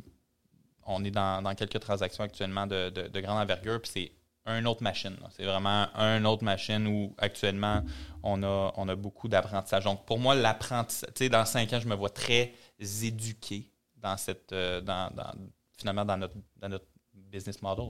[0.87, 4.11] on est dans, dans quelques transactions actuellement de, de- de grande envergure, puis c'est
[4.45, 5.15] un autre machine.
[5.35, 7.83] C'est vraiment un autre machine où actuellement
[8.23, 9.83] on a, on a beaucoup d'apprentissage.
[9.83, 14.15] Donc pour moi, l'apprentissage, tu sais, dans cinq ans, je me vois très éduquer dans
[14.17, 15.33] cette, euh, dans, dans-
[15.77, 17.89] finalement dans notre, dans notre business model.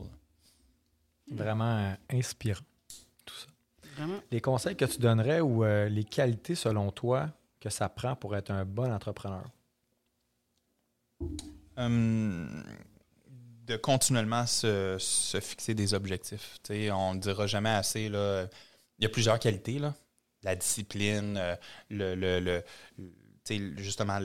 [1.31, 2.61] Vraiment euh, inspirant.
[3.95, 4.19] Vraiment.
[4.31, 7.29] Les conseils que tu donnerais ou euh, les qualités, selon toi,
[7.59, 9.43] que ça prend pour être un bon entrepreneur?
[11.77, 12.63] Hum,
[13.67, 16.57] de continuellement se, se fixer des objectifs.
[16.91, 18.09] On ne dira jamais assez.
[18.09, 18.47] Là,
[18.97, 19.77] il y a plusieurs qualités.
[19.77, 19.93] Là.
[20.43, 21.55] La discipline, euh,
[21.89, 22.63] le, le, le-
[23.77, 24.19] justement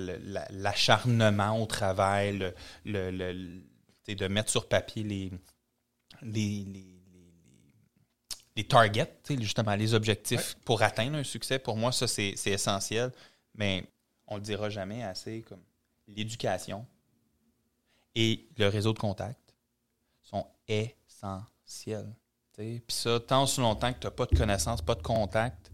[0.51, 2.53] l'acharnement au travail,
[2.85, 3.63] le, le-
[4.09, 5.31] de mettre sur papier les,
[6.23, 7.01] les, les,
[8.57, 11.59] les- targets, justement les objectifs pour atteindre un succès.
[11.59, 13.13] Pour moi, ça, c'est c'est essentiel.
[13.55, 13.85] Mais
[14.27, 15.63] on ne le dira jamais assez comme
[16.09, 16.87] l'éducation
[18.15, 19.55] et le réseau de contact
[20.23, 22.15] sont essentiels.
[22.57, 25.73] Puis ça, tant aussi longtemps que tu n'as pas de connaissances, pas de contact,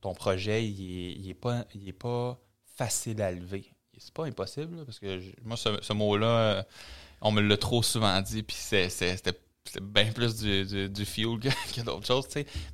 [0.00, 1.66] ton projet, il n'est est pas,
[1.98, 2.38] pas
[2.76, 3.72] facile à lever.
[3.98, 6.62] C'est pas impossible, parce que moi, ce, mot-là, euh,
[7.22, 9.40] on me l'a trop souvent dit, puis c'était
[9.80, 12.26] bien plus du, du, fuel que, d'autres choses.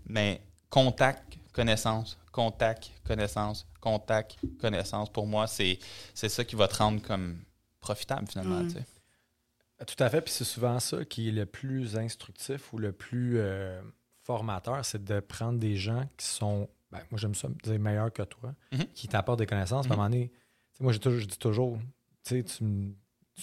[0.07, 5.79] Mais contact, connaissance, contact, connaissance, contact, connaissance, pour moi, c'est
[6.15, 7.39] ça qui va te rendre comme
[7.83, 8.69] profitable, finalement, Mm.
[8.69, 8.85] tu sais.
[9.87, 13.39] Tout à fait, puis c'est souvent ça qui est le plus instructif ou le plus
[13.39, 13.83] euh,
[14.23, 18.23] formateur, c'est de prendre des gens qui sont, ben, moi j'aime ça dire meilleurs que
[18.23, 18.85] toi, Mhm.
[18.95, 19.87] qui t'apportent des connaissances.
[19.87, 20.31] À un moment donné,
[20.79, 21.79] moi j'ai toujours- je dis toujours,
[22.25, 22.93] tu sais, tu me-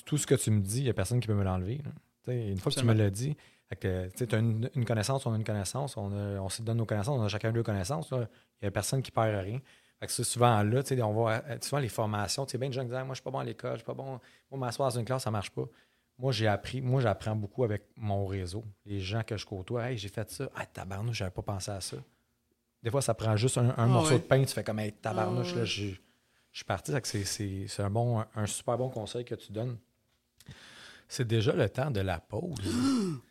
[0.06, 1.78] tout ce que tu me dis, il n'y a personne qui peut me l'enlever.
[1.84, 1.92] là.
[2.24, 3.36] Tu sais, Une fois que tu me l'as dit,
[3.82, 6.86] tu as une, une connaissance, on a une connaissance, on, a- on se donne nos
[6.86, 8.10] connaissances, on a chacun deux connaissances.
[8.12, 8.28] Il
[8.62, 9.60] n'y a personne qui perd rien.
[10.00, 12.58] Fait que c'est souvent là, tu sais, on voit euh, souvent les formations, tu sais,
[12.58, 13.86] bien de gens qui disent Ah, Moi, je suis pas bon à l'école, je suis
[13.86, 14.20] pas bon,
[14.52, 15.66] moi, m'asseoir dans une classe, ça marche pas.
[16.18, 18.64] Moi, j'ai appris, moi, j'apprends beaucoup avec mon réseau.
[18.86, 20.50] Les gens que je côtoie, hey, j'ai fait ça.
[20.56, 21.98] Ah, tabarnouche, j'avais pas pensé à ça.
[22.84, 24.20] Des fois, ça prend juste un, un Ah morceau ouais.
[24.20, 25.92] de pain, tu fais comme, hey, tabarnouche, Ah là, je
[26.52, 26.94] suis parti.
[27.04, 29.78] C'est- c'est un, bon, un super bon conseil que tu donnes.
[31.08, 32.56] C'est déjà le temps de la pause.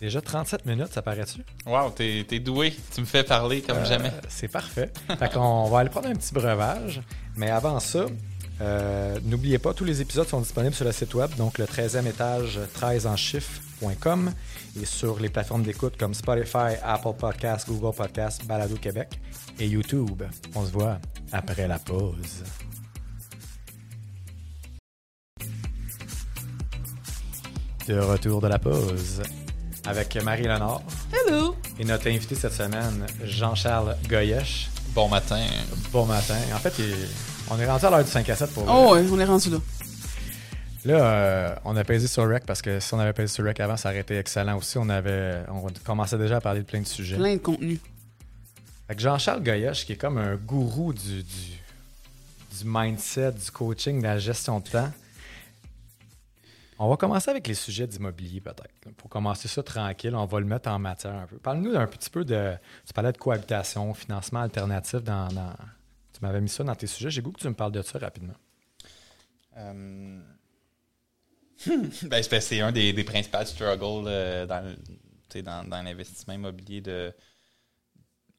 [0.00, 1.42] déjà 37 minutes, ça paraît-tu?
[1.66, 2.74] Wow, t'es doué.
[2.94, 4.12] Tu me fais parler comme Euh, jamais.
[4.28, 4.92] C'est parfait.
[5.18, 7.00] fait qu'on va aller prendre un petit breuvage.
[7.36, 8.06] Mais avant ça,
[8.60, 12.06] euh, n'oubliez pas, tous les épisodes sont disponibles sur le site web, donc le 13e
[12.06, 14.32] étage 13 en chiffre.com
[14.80, 19.20] et sur les plateformes d'écoute comme Spotify, Apple Podcasts, Google Podcasts, Balado Québec
[19.58, 20.22] et YouTube.
[20.54, 20.98] On se voit
[21.32, 22.44] après la pause.
[27.86, 29.22] De retour de la pause
[29.86, 30.82] avec Marie-Léonard
[31.12, 31.56] Hello!
[31.78, 34.68] et notre invité cette semaine, Jean-Charles Goyesh.
[34.94, 35.44] Bon matin.
[35.92, 36.36] Bon matin.
[36.54, 36.94] En fait, il-
[37.50, 39.50] on est rendu à l'heure du 5 à 7 pour Oh, ouais, on est rendu
[39.50, 39.58] là.
[40.84, 43.58] Là, euh, on a pesé sur Rec parce que si on avait pesé sur Rec
[43.60, 44.78] avant, ça aurait été excellent aussi.
[44.78, 47.16] On avait on commençait déjà à parler de plein de sujets.
[47.16, 47.78] Plein de contenu.
[48.88, 53.98] Fait que Jean-Charles Goyesh, qui est comme un gourou du, du, du mindset, du coaching,
[53.98, 54.90] de la gestion de temps.
[56.78, 58.94] On va commencer avec les sujets d'immobilier, peut-être.
[58.96, 61.38] Pour commencer ça tranquille, on va le mettre en matière un peu.
[61.38, 62.54] Parle-nous un petit peu de.
[62.86, 65.28] Tu parlais de cohabitation, financement alternatif dans.
[65.28, 65.54] dans-
[66.12, 67.10] tu m'avais mis ça dans tes sujets.
[67.10, 68.34] J'ai goût que tu me parles de ça rapidement.
[69.56, 70.20] Euh,
[72.02, 74.74] ben, c'est- un des, des principaux struggles euh, dans,
[75.42, 77.12] dans, dans l'investissement immobilier de.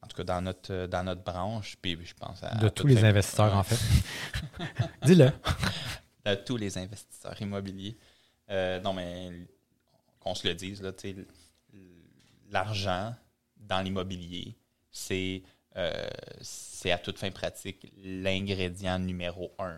[0.03, 1.75] En tout cas, dans notre, euh, dans notre branche.
[1.81, 2.53] Puis je pense à.
[2.55, 3.79] De à tous les investisseurs, en fait.
[5.05, 5.31] Dis-le.
[6.25, 7.97] de tous les investisseurs immobiliers.
[8.49, 9.31] Euh, non, mais
[10.19, 10.91] qu'on se le dise, là,
[12.49, 13.13] l'argent
[13.57, 14.55] dans l'immobilier,
[14.91, 15.43] c'est
[15.75, 16.07] euh,
[16.41, 19.77] c'est à toute fin pratique l'ingrédient numéro un.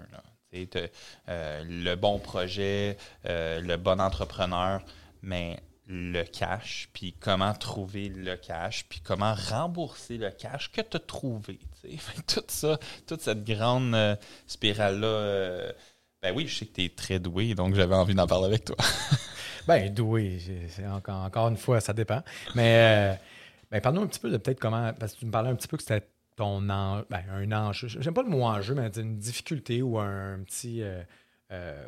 [1.28, 4.82] euh, le bon projet, le bon entrepreneur,
[5.22, 10.97] mais le cash, puis comment trouver le cash, puis comment rembourser le cash que tu
[10.97, 11.59] as trouvé.
[12.28, 14.17] Tout ça, toute cette grande
[14.47, 15.74] spirale-là,
[16.22, 18.65] ben oui, je sais que tu es très doué, donc j'avais envie d'en parler avec
[18.65, 18.76] toi.
[19.67, 20.39] Ben, doué,
[20.89, 22.24] encore, encore une fois, ça dépend.
[22.55, 23.15] Mais euh,
[23.70, 24.91] ben, parle-nous un petit peu de peut-être comment.
[24.93, 27.88] Parce que tu me parlais un petit peu que c'était ton en, ben, un enjeu.
[27.88, 30.82] J'aime pas le mot enjeu, mais une difficulté ou un petit.
[30.82, 31.03] euh,
[31.51, 31.88] euh,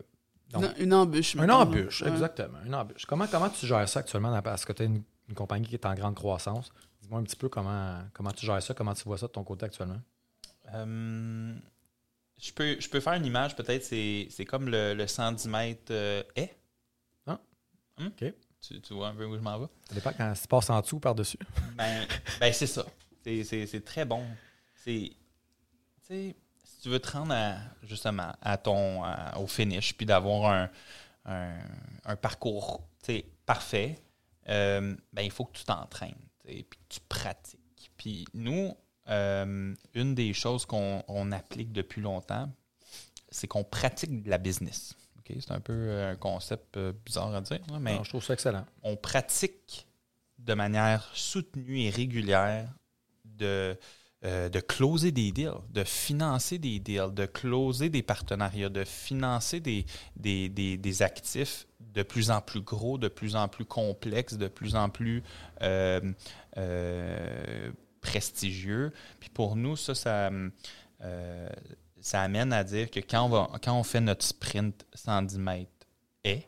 [0.51, 1.35] donc, Une, une embûche.
[1.37, 2.59] un mettons, embûche, exactement.
[2.65, 3.05] Une embûche.
[3.07, 5.73] Comment, comment tu gères ça actuellement dans- parce que tu as une, une compagnie qui
[5.73, 6.71] est en grande croissance?
[7.01, 9.43] Dis-moi un petit peu comment, comment tu gères ça, comment tu vois ça de ton
[9.43, 10.01] côté actuellement.
[10.75, 11.55] Euh,
[12.41, 15.91] je, peux, je peux faire une image, peut-être, c'est c'est comme le, le 110 mètres
[15.91, 16.55] euh, est.
[17.27, 17.39] Ah,
[17.97, 18.07] Hmm?
[18.07, 18.33] OK.
[18.61, 19.67] Tu, tu vois un peu où je m'en vais?
[19.89, 21.37] Ça dépend quand tu passes en dessous ou par-dessus.
[21.77, 22.05] Ben,
[22.39, 22.85] ben c'est ça.
[23.23, 24.23] C'est- C'est c'est très bon.
[24.75, 25.11] C'est.
[25.13, 30.05] Tu sais, si tu veux te rendre à, justement à ton, à- au finish, puis
[30.05, 30.69] d'avoir un,
[31.25, 31.59] un,
[32.05, 33.97] un parcours tu sais, parfait,
[34.49, 36.13] euh, ben, il faut que tu t'entraînes,
[36.43, 37.91] puis que tu pratiques.
[37.97, 38.75] Puis nous,
[39.09, 42.49] euh, une des choses qu'on on applique depuis longtemps,
[43.29, 44.95] c'est qu'on pratique de la business.
[45.19, 45.35] OK?
[45.39, 48.33] C'est un peu euh, un concept euh, bizarre à dire, mais Non, je trouve ça
[48.33, 48.65] excellent.
[48.83, 49.87] on pratique
[50.39, 52.67] de manière soutenue et régulière
[53.25, 53.77] de,
[54.25, 59.59] euh, de closer des deals, de financer des deals, de closer des partenariats, de financer
[59.59, 59.85] des,
[60.15, 64.47] des, des- des actifs de plus en plus gros, de plus en plus complexes, de
[64.47, 65.21] plus en plus
[65.61, 66.11] euh,
[68.01, 68.91] prestigieux.
[69.19, 70.29] Puis pour nous, ça, ça,
[71.01, 71.49] euh,
[71.99, 75.71] ça amène à dire que quand on, va, quand on fait notre sprint 110 mètres
[76.23, 76.41] et,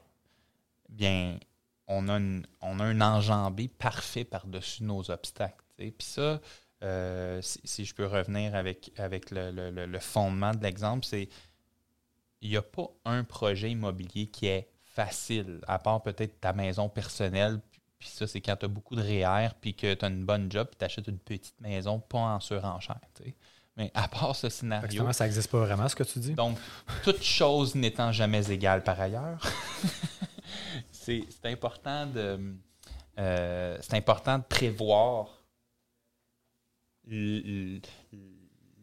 [0.90, 1.40] bien,
[1.88, 5.64] on a, une- on a un enjambé parfait par-dessus nos obstacles.
[5.78, 6.40] Puis ça,
[6.84, 9.52] euh, si, je peux revenir avec, avec le-
[9.86, 11.30] le fondement de l'exemple, c'est
[12.42, 16.90] il n'y a pas un projet immobilier qui est facile, à part peut-être ta maison
[16.90, 17.60] personnelle.
[18.04, 20.52] Puis ça, c'est quand tu as beaucoup de REER, puis que tu as une bonne
[20.52, 23.00] job, puis tu achètes une petite maison, pas en surenchère.
[23.78, 26.34] Mais à part ce scénario, ça n'existe pas vraiment, ce que tu dis.
[26.34, 26.58] donc,
[27.06, 29.40] toute chose n'étant jamais égale par ailleurs,
[30.92, 32.56] c'est important de
[33.20, 35.30] euh, important de prévoir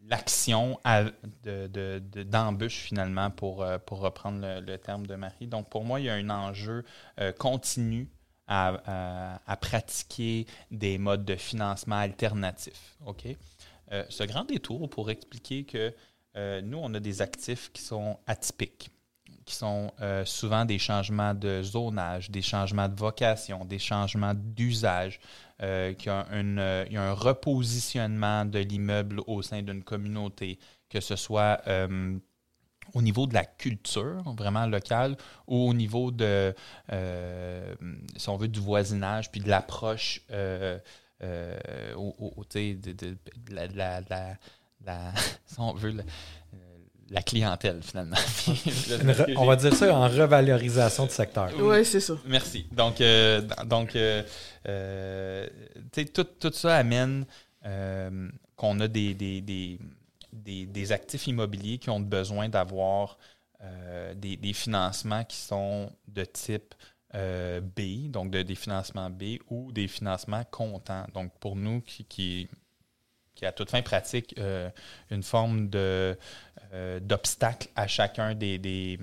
[0.08, 1.04] l'action à-
[1.44, 5.46] de- d'embûche finalement pour, euh, pour reprendre le, le terme de Marie.
[5.46, 6.84] Donc pour moi, il y a un enjeu
[7.20, 8.08] euh, continu
[8.50, 12.96] à, à- pratiquer des modes de financement alternatifs.
[13.06, 13.24] OK?
[13.92, 15.94] Euh, ce grand détour pour expliquer que
[16.36, 18.90] euh, nous, on a des actifs qui sont atypiques,
[19.44, 25.20] qui sont euh, souvent des changements de zonage, des changements de vocation, des changements d'usage,
[25.62, 31.00] euh, qui ont euh, y a un repositionnement de l'immeuble au sein d'une communauté, que
[31.00, 32.18] ce soit euh,
[32.94, 35.16] au niveau de la culture vraiment locale
[35.46, 36.54] ou au niveau de,
[36.92, 37.74] euh,
[38.16, 40.78] si on veut, du voisinage, puis de l'approche, euh,
[41.22, 43.16] euh, au- au- de, de- de
[43.54, 44.30] la, de la- de la-
[44.80, 45.12] de la-
[45.46, 46.02] si on veut, la,
[47.10, 48.14] la clientèle finalement.
[48.46, 51.50] Re- on va dire ça en revalorisation du secteur.
[51.58, 52.14] Oui, c'est ça.
[52.26, 52.66] Merci.
[52.72, 54.22] Donc, euh, donc euh,
[54.68, 55.46] euh,
[55.92, 57.26] tu sais, tout, tout ça amène
[57.66, 59.78] euh, qu'on a des, des, des,
[60.32, 63.18] des- actifs immobiliers qui ont besoin d'avoir
[63.62, 66.74] euh, des, financements qui sont de type
[67.14, 71.06] euh, B, donc de, des financements B ou des financements comptants.
[71.12, 72.48] Donc, pour nous, qui, qui,
[73.42, 74.70] à toute fin pratique euh,
[75.10, 75.68] une forme
[77.00, 78.98] d'obstacle à chacun des,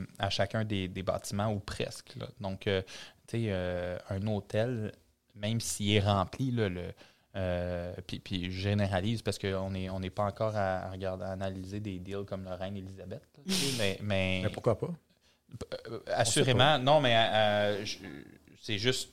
[1.03, 2.15] bâtiments ou presque.
[2.39, 2.81] Donc, tu
[3.27, 4.91] sais, un hôtel,
[5.35, 6.93] même s'il est rempli, le,
[7.37, 11.23] euh, puis, puis je généralise parce qu'on n'est on n'est pas encore à, à regarder,
[11.23, 13.21] à analyser des deals comme la reine Elisabeth.
[13.37, 14.89] là, tu sais, mais, mais, Mais pourquoi pas?
[15.89, 17.85] euh, assurément, non, mais euh,
[18.61, 19.11] c'est juste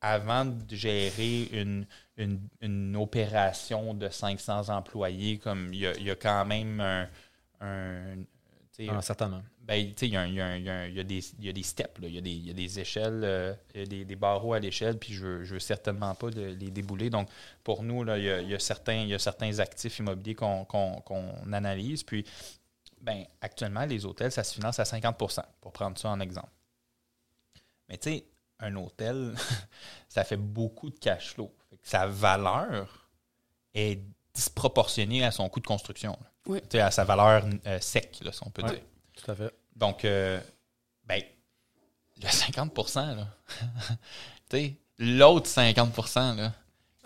[0.00, 1.86] avant de gérer une,
[2.16, 6.80] une, une opération de 500 employés, comme il y a, il y a quand même
[7.60, 8.16] un.
[8.88, 9.42] Ah, certainement.
[9.62, 12.46] ben, il y, a des, il y a des steps, il, y a des, il
[12.46, 15.42] y a des échelles, euh, il y a des, des barreaux à l'échelle, puis je
[15.44, 17.08] je veux certainement pas de- les débouler.
[17.10, 17.28] Donc,
[17.64, 20.66] pour nous, il, y a, y a certains, il y a certains actifs immobiliers qu'on
[21.52, 22.02] analyse.
[22.02, 22.24] Puis,
[23.00, 26.50] ben, actuellement, les hôtels, ça se finance à 50% pour prendre ça en exemple.
[27.88, 28.26] Mais tu sais,
[28.60, 29.34] un hôtel,
[30.08, 31.54] ça fait beaucoup de cash flow.
[31.70, 33.08] Fait que sa valeur
[33.74, 34.00] est
[34.34, 36.12] disproportionnée à son coût de construction.
[36.20, 36.30] là.
[36.46, 36.60] Oui.
[36.62, 38.70] Tu sais, à sa valeur euh, sec, là, si on peut Ouais.
[38.70, 38.80] dire.
[39.16, 39.52] Tout à fait.
[39.74, 40.40] Donc, euh,
[41.04, 41.22] ben,
[42.22, 43.26] le 50 là.
[44.98, 46.52] l'autre 50% là,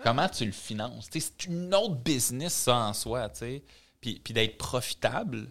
[0.05, 1.09] comment tu le finances?
[1.11, 3.63] C'est une autre business, ça, en soi, tu sais.
[4.01, 5.49] Puis, puis d'être profitable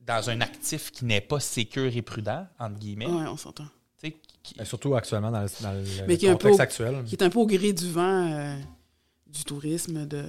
[0.00, 3.06] dans un actif qui n'est pas sécure et prudent, entre guillemets.
[3.06, 3.66] Oui, on s'entend.
[4.42, 7.04] qui- Et surtout actuellement, dans le, dans le Mais qui est un contexte peu- actuel.
[7.04, 8.56] Qui est un peu au gré du vent euh,
[9.32, 10.06] du tourisme.
[10.06, 10.24] De,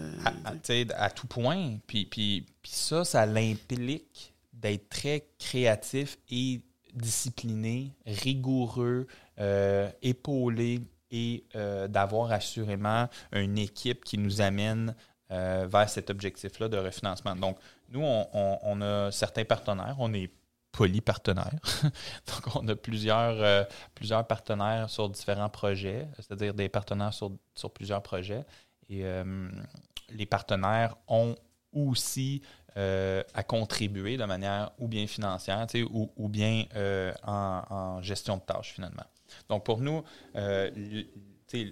[0.98, 1.78] à, tout point.
[1.88, 6.62] Puis, puis, puis ça, ça l'implique d'être très créatif et
[6.94, 9.08] discipliné, rigoureux,
[9.40, 10.82] euh, épaulé
[11.12, 14.96] et euh, d'avoir assurément une équipe qui nous amène
[15.32, 17.36] euh, vers cet objectif-là de refinancement.
[17.36, 17.58] Donc,
[17.90, 20.32] nous, on, on- on a certains partenaires, on est
[20.72, 21.54] polypartenaires.
[22.28, 27.72] Donc, on a plusieurs, euh, plusieurs partenaires sur différents projets, c'est-à-dire des partenaires sur, sur
[27.72, 28.44] plusieurs projets.
[28.90, 29.50] Et euh,
[30.10, 31.36] les partenaires ont
[31.72, 32.42] aussi
[32.78, 38.38] euh, à contribuer de manière ou bien financière, ou, ou bien euh, en, en gestion
[38.38, 39.06] de tâches, finalement.
[39.50, 40.04] Donc, pour nous,
[40.36, 40.70] euh,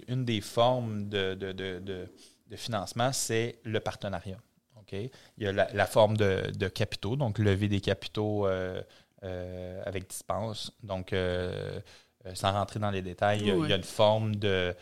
[0.08, 2.08] une des formes de, de- de- de-
[2.48, 4.38] de financement, c'est le partenariat.
[4.92, 8.46] Il y a la, la forme de, de capitaux, donc lever des capitaux
[9.86, 10.70] avec dispense.
[10.82, 11.14] Donc,
[12.34, 13.66] sans rentrer dans les détails, il y a, Oui.
[13.68, 14.74] il y a une forme de-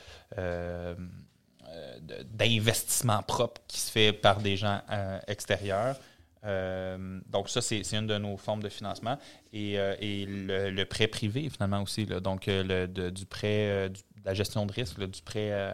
[2.24, 5.98] d'investissement propre qui se fait par des gens euh, extérieurs.
[6.44, 9.18] Euh, donc, ça, c'est une de nos formes de financement.
[9.52, 12.06] Et, euh, et le, le prêt privé, finalement, aussi.
[12.06, 12.20] là.
[12.20, 15.20] donc, euh, le, de- du prêt, euh, du- de la gestion de risque, là, du
[15.22, 15.72] prêt euh,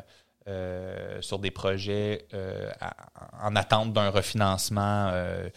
[0.49, 5.49] euh, sur des projets euh, à- en attente d'un refinancement euh,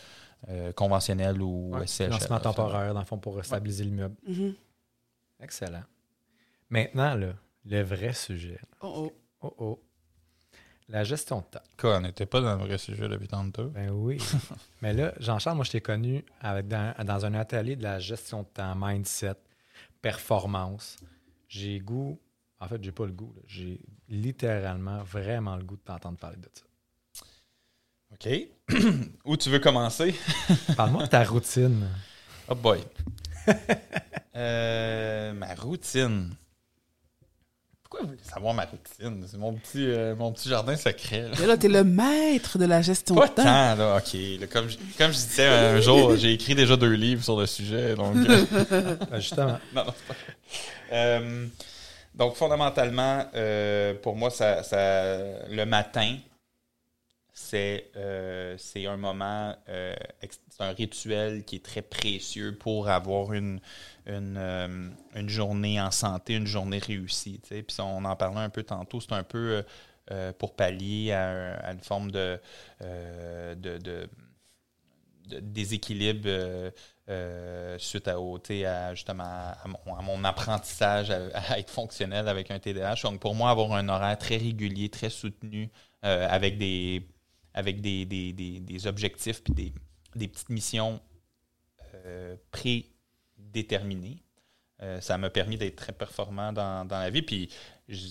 [0.49, 4.15] euh, conventionnel ou Ouais, SCHL, financement temporaire, dans le fond, pour stabiliser l'immeuble.
[4.27, 4.53] Mhm.
[5.41, 5.83] Excellent.
[6.69, 7.33] Maintenant, là,
[7.65, 8.59] le vrai sujet.
[8.81, 9.13] Oh, oh.
[9.41, 9.83] Oh oh.
[10.89, 11.63] La gestion de temps.
[11.77, 13.65] Quoi, on n'était pas dans le vrai sujet depuis tantôt.
[13.65, 14.17] Ben oui.
[14.81, 18.41] Mais là, Jean-Charles, moi, je t'ai connu avec, dans, dans un atelier de la gestion
[18.41, 19.35] de temps, mindset,
[20.01, 20.97] performance.
[21.47, 22.19] J'ai goût.
[22.59, 23.33] En fait, j'ai pas le goût.
[23.45, 23.79] J'ai
[24.09, 26.63] littéralement vraiment le goût de t'entendre parler de ça.
[28.11, 28.83] OK.
[29.25, 30.15] Où tu veux commencer?
[30.75, 31.87] Parle-moi de ta routine.
[32.47, 32.83] Oh boy.
[34.35, 36.33] Euh, ma routine.
[37.89, 39.25] Pourquoi vous voulez savoir ma routine?
[39.27, 41.23] C'est mon petit, euh, mon petit jardin secret.
[41.23, 41.29] là.
[41.39, 43.43] Mais là, t'es le maître de la gestion Pas de temps.
[43.43, 43.97] tant, là.
[43.97, 44.13] OK.
[44.39, 47.47] là, comme, je, comme je disais un jour, j'ai écrit déjà deux livres sur le
[47.47, 47.95] sujet.
[47.95, 49.57] Donc, euh, Ben, justement.
[49.73, 50.35] non, non, c'est pas vrai.
[50.91, 51.47] Euh,
[52.13, 56.15] donc, fondamentalement, euh, pour moi, ça, ça- le matin,
[57.33, 62.89] c'est euh, c'est un moment, euh, ex- c'est un rituel qui est très précieux pour
[62.89, 63.61] avoir une,
[64.05, 67.39] une, euh, une journée en santé, une journée réussie.
[67.49, 69.63] Puis on en parlait un peu tantôt, c'est un peu euh,
[70.11, 72.39] euh, pour pallier à, un- à une forme de,
[72.81, 74.09] de,
[75.41, 76.27] déséquilibre
[77.77, 83.01] suite à, justement à mon, à mon apprentissage à, être fonctionnel avec un TDAH.
[83.03, 85.69] Donc pour moi, avoir un horaire très régulier, très soutenu,
[86.01, 87.07] avec des
[87.53, 89.73] avec des, des, des- des objectifs puis des,
[90.19, 91.01] des petites missions
[92.05, 94.21] euh, prédéterminées.
[94.81, 97.21] Euh, ça m'a permis d'être très performant dans, dans la vie.
[97.21, 97.49] Puis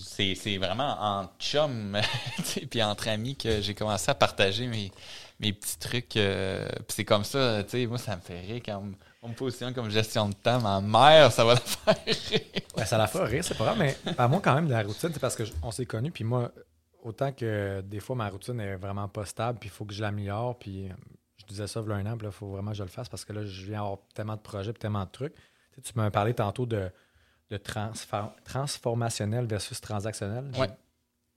[0.03, 1.97] c'est vraiment en chum,
[2.69, 4.91] puis entre amis que j'ai commencé à partager mes,
[5.39, 6.17] mes petits trucs.
[6.17, 8.83] euh, puis c'est comme ça, tu sais, moi, ça me fait rire quand
[9.21, 10.59] on, me positionne comme gestion de temps.
[10.59, 12.41] Ma mère, ça va la faire rire.
[12.75, 15.09] Ben, ça la fait rire, c'est pas grave, mais ben, moi, quand même, la routine,
[15.11, 16.51] c'est parce qu'on s'est connus, puis moi,
[17.01, 20.01] autant que des fois, ma routine est vraiment pas stable, puis il faut que je
[20.01, 20.89] l'améliore, puis
[21.49, 23.25] disais ça il y a un an, il faut vraiment que je le fasse, parce
[23.25, 25.35] que là, je viens avoir tellement de projets, tellement de trucs.
[25.35, 25.41] Tu,
[25.75, 26.89] sais, tu m'as parlé tantôt de,
[27.49, 30.51] de transfor- transformationnel versus transactionnel.
[30.57, 30.69] Ouais.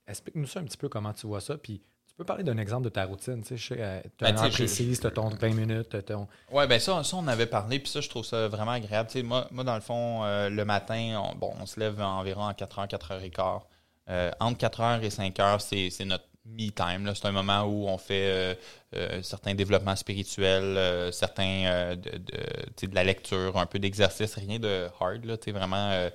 [0.07, 2.83] Explique-nous ça un petit peu, comment tu vois ça, puis tu peux parler d'un exemple
[2.83, 6.27] de ta routine, tu sais, euh, t'as Ben, tu t'as ton 20 minutes, ton...
[6.51, 9.09] Ouais, ben ça, ça, on avait parlé, puis ça, je trouve ça vraiment agréable.
[9.09, 11.99] Tu sais, moi, moi, dans le fond, euh, le matin, on, bon, on se lève
[12.01, 13.61] environ à 4h, 4h15.
[14.09, 17.05] Euh, entre 4h et 5h, c'est c'est notre me-time.
[17.05, 17.15] là.
[17.15, 18.55] C'est un moment où on fait euh,
[18.95, 24.59] euh, certains développements spirituels, euh, certains de, de, de la lecture, un peu d'exercice, rien
[24.59, 26.09] de hard, là, vraiment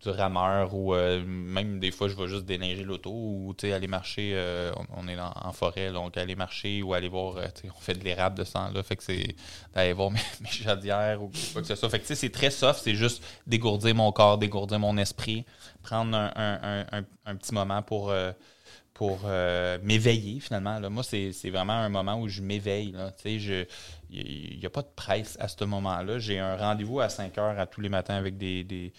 [0.00, 4.38] du rameur ou même des fois je vais juste déneiger l'auto ou aller marcher
[4.94, 8.36] on, est en, en forêt donc aller marcher ou aller voir on fait de l'érable
[8.36, 9.34] de temps là fait que c'est
[9.72, 12.94] d'aller voir mes, mes ou quoi que ce soit fait que c'est très soft c'est
[12.96, 15.46] juste dégourdir mon corps dégourdir mon esprit
[15.82, 16.86] prendre un, un-
[17.24, 18.12] un- petit moment pour
[18.94, 20.78] pour euh, m'éveiller finalement.
[20.78, 20.88] Là.
[20.88, 22.94] Moi, c'est vraiment un moment où je m'éveille.
[23.24, 26.20] Il n'y a pas de presse à ce moment-là.
[26.20, 28.92] J'ai un rendez-vous à 5 heures à tous les matins avec des, des,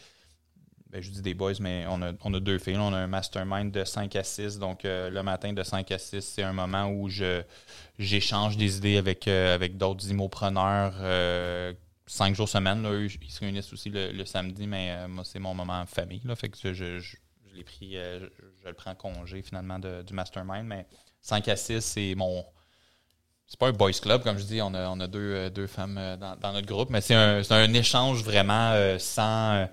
[0.92, 2.76] ben, je dis des boys, mais on a, on a deux filles.
[2.78, 4.60] On a un mastermind de 5 à 6.
[4.60, 7.10] Donc, euh, le matin de 5 à 6, c'est un moment où
[7.98, 10.94] j'échange des idées avec, euh, avec d'autres immopreneurs.
[12.06, 12.84] cinq jours semaine.
[12.84, 16.22] Là, eux, ils se réunissent aussi le, samedi, mais moi, c'est mon moment en famille.
[16.26, 17.16] Là, fait que je,
[17.56, 18.26] je- je l'ai pris, euh, je,
[18.64, 20.66] je le prends en congé finalement de- du mastermind.
[20.66, 20.86] Mais
[21.22, 22.46] 5 à 6, c'est mon.
[23.48, 25.68] C'est pas un boys club, comme je dis, on a, on a deux, euh, deux
[25.68, 29.68] femmes euh, dans, dans notre groupe, mais c'est un, c'est un échange vraiment euh, sans,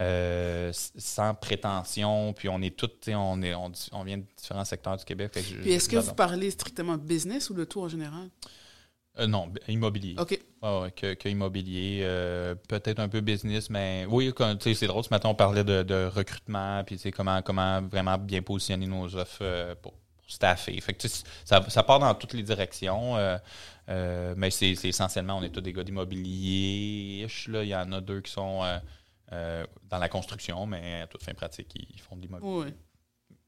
[0.00, 2.32] euh, sans prétention.
[2.32, 5.30] Puis on est sais, on, est, on, on vient de différents secteurs du Québec.
[5.36, 8.28] je- Puis est-ce que vous parlez strictement business ou le tout en général?
[9.18, 10.14] Euh, non, immobilier.
[10.18, 10.38] OK.
[10.62, 14.32] Ouais, que, que immobilier, euh, peut-être un peu business, mais oui,
[14.74, 15.04] c'est drôle.
[15.04, 19.42] Ce matin, on parlait de, de recrutement, puis comment, comment vraiment bien positionner nos offres
[19.42, 20.80] euh, pour, pour staffer.
[20.80, 23.16] Fait que, ça, ça part dans toutes les directions,
[23.86, 27.26] mais c'est essentiellement, on est tous des gars d'immobilier.
[27.48, 28.62] Il y en a deux qui sont
[29.30, 32.50] dans la construction, mais à toute fin pratique, ils, ils font de l'immobilier.
[32.50, 32.74] Oui.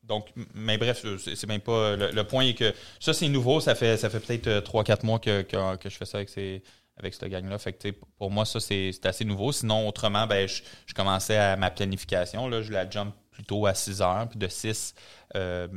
[0.06, 1.96] Donc, mais bref, c'est même pas.
[1.96, 3.60] Le, le point est que ça, c'est nouveau.
[3.60, 6.62] Ça fait, ça fait peut-être 3-4 mois que, que, je fais ça avec, ces,
[6.98, 7.58] avec cette gang-là.
[7.58, 9.50] Fait que, pour moi, ça, c'est assez nouveau.
[9.52, 12.48] Sinon, autrement, ben, je, je commençais à ma planification.
[12.48, 14.94] Là, je la jump plutôt à 6 heures, puis de 6
[15.36, 15.68] euh,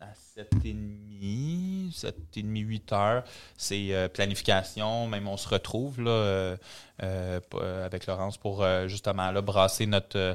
[0.00, 3.24] à 7h30, 7h30, 8 heures.
[3.56, 5.06] C'est euh, planification.
[5.08, 6.56] Même on se retrouve là, euh,
[7.02, 10.34] euh, euh, avec Laurence pour euh, justement brasser notre, euh,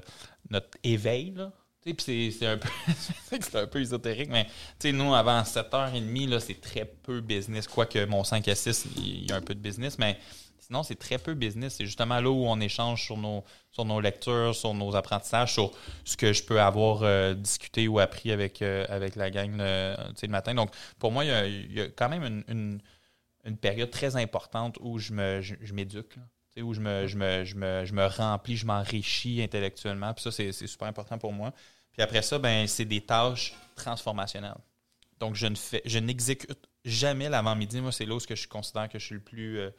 [0.49, 1.35] notre éveil.
[1.93, 2.69] Puis c'est- un peu
[3.55, 4.47] un peu ésotérique, mais
[4.93, 7.67] nous, avant 7h30, là, c'est très peu business.
[7.67, 10.17] Quoique mon 5 à 6, il y a un peu de business, mais
[10.59, 11.75] sinon, c'est très peu business.
[11.75, 15.71] C'est justement là où on échange sur nos, sur nos lectures, sur nos apprentissages, sur
[16.05, 19.95] ce que je peux avoir euh, discuté ou appris avec, euh, avec la gang le,
[20.27, 20.53] le matin.
[20.53, 20.69] Donc,
[20.99, 22.81] pour moi, il y a, il y a quand même une, une-
[23.57, 27.93] période très importante où je je, je où je me, je, me, je, me, je
[27.93, 30.13] me remplis, je m'enrichis intellectuellement.
[30.13, 31.51] Puis ça, c'est super important pour moi.
[31.91, 34.57] Puis après ça, ben, c'est des tâches transformationnelles.
[35.19, 37.81] Donc, je ne fais, je n'exécute jamais l'avant-midi.
[37.81, 39.71] Moi, c'est là où je considère que je suis le plus euh,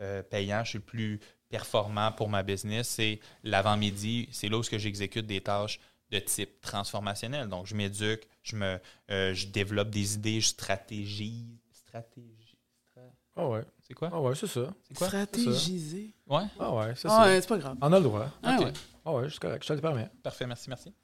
[0.00, 2.88] euh, payant, je suis le plus performant pour ma business.
[2.88, 4.28] C'est l'avant-midi.
[4.32, 5.80] C'est là où j'exécute des tâches
[6.10, 7.48] de type transformationnel.
[7.48, 8.78] Donc, je m'éduque, je me,
[9.10, 10.48] euh, je développe des idées, je.
[10.48, 11.58] Stratégie.
[11.74, 13.62] stra- Ah ouais.
[13.92, 14.08] C'est quoi?
[14.10, 14.72] Ah ouais, c'est ça.
[14.88, 15.06] C'est quoi?
[15.08, 16.14] Stratégiser.
[16.26, 16.44] Ouais?
[16.58, 17.22] Ah ouais, c'est Ah ça.
[17.26, 17.76] ouais, c'est pas grave.
[17.82, 18.26] On a le droit.
[18.42, 18.72] Ah ouais.
[19.04, 20.08] Ah ouais, c'est correct, je te le permets.
[20.22, 20.94] Parfait, merci, merci.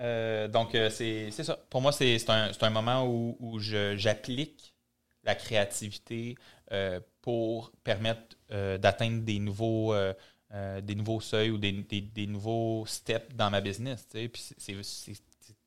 [0.00, 1.56] Euh, donc, euh, c'est c'est ça.
[1.70, 4.74] Pour moi, c'est c'est un, c'est un moment où, où je- j'applique
[5.22, 6.34] la créativité
[6.72, 10.12] euh, pour permettre euh, d'atteindre des nouveaux euh,
[10.52, 14.06] euh, des nouveaux seuils ou des, des- des nouveaux steps dans ma business.
[14.10, 14.28] tu sais.
[14.28, 15.16] Puis c'est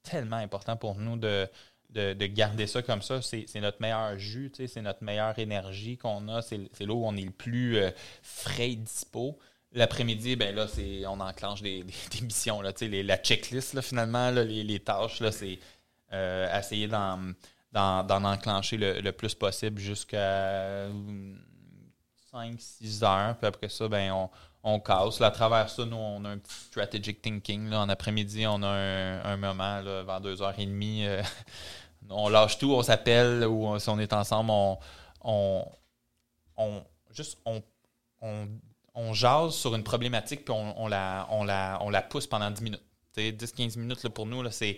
[0.03, 1.47] tellement important pour nous de,
[1.89, 3.21] de, de garder ça comme ça.
[3.21, 6.41] C'est notre meilleur jus, c'est notre meilleure énergie qu'on a.
[6.41, 9.37] C'est là où on est le plus euh, frais et dispo.
[9.73, 10.67] L'après-midi, ben là,
[11.07, 11.83] on enclenche des,
[12.21, 12.61] missions.
[12.61, 15.59] Là, la checklist, là, finalement, là, les, tâches, c'est
[16.13, 17.33] euh, essayer d'en,
[17.75, 20.87] enclencher le, le plus possible jusqu'à
[22.37, 23.37] 5-6 heures.
[23.37, 24.29] Puis après ça, ben, on,
[24.63, 25.21] on casse.
[25.21, 27.73] À travers ça, nous, on a un petit strategic thinking.
[27.73, 31.05] En après-midi, on a un, moment là, vers 2h30.
[31.05, 31.23] euh,
[32.09, 34.51] on lâche tout, on s'appelle ou on- si on est ensemble,
[35.21, 35.67] on,
[37.11, 42.83] juste on, jase sur une problématique puis on, la, pousse pendant 10 minutes.
[43.15, 44.77] Tu sais, 10-15 minutes pour nous, c'est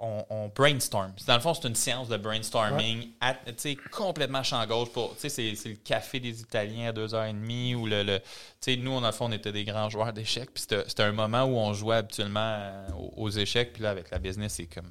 [0.00, 1.12] on, on brainstorm.
[1.26, 4.90] Dans le fond, c'est une séance de brainstorming à- tu sais, complètement champ gauche.
[4.90, 8.02] Pour, tu sais, c'est, c'est le café des Italiens à 2h30 ou le.
[8.02, 8.24] le tu
[8.60, 10.50] sais, nous, dans le fond, on était des grands joueurs d'échecs.
[10.52, 13.72] Puis c'était, c'était un moment où on jouait habituellement euh, aux, aux échecs.
[13.72, 14.90] Puis là, avec la business, c'est comme.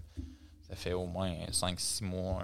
[0.74, 2.41] Ça fait au moins 5-6 mois,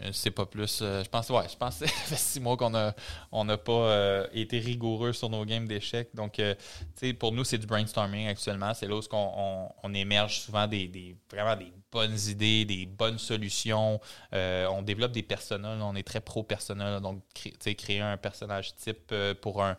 [0.00, 0.78] euh, c'est pas plus.
[0.80, 2.94] euh, je pense, ouais, je pense que ça fait 6 mois qu'on a
[3.32, 6.10] on n'a pas euh, été rigoureux sur nos games d'échecs.
[6.14, 6.54] Donc, euh,
[7.18, 8.72] pour nous, c'est du brainstorming actuellement.
[8.74, 13.18] C'est là où on, on, on émerge souvent des, vraiment des bonnes idées, des bonnes
[13.18, 14.00] solutions.
[14.32, 15.80] On développe des personnages.
[15.82, 17.00] On est très pro-personnel.
[17.00, 19.12] Donc, créer un personnage type
[19.42, 19.76] pour un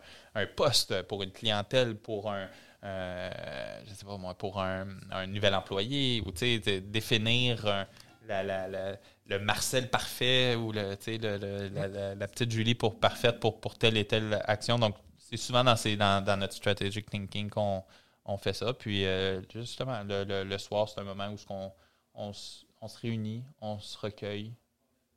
[0.54, 2.46] poste, pour une clientèle, pour un.
[2.84, 7.66] Euh, je sais pas moi, pour un, un nouvel employé, ou tu sais, de définir
[7.66, 7.86] un-
[8.28, 8.96] la, la- la-
[9.26, 12.98] le Marcel parfait ou le, tu sais, le- le- la, la- la petite Julie pour
[12.98, 14.78] parfaite pour, pour telle et telle action.
[14.78, 17.82] Donc, c'est souvent dans, ces, dans, dans notre strategic thinking qu'on
[18.24, 18.72] on fait ça.
[18.72, 21.72] Puis, euh, justement, le, le- le soir, c'est un moment où ce qu'on-
[22.14, 24.52] on, se- on se réunit, on se recueille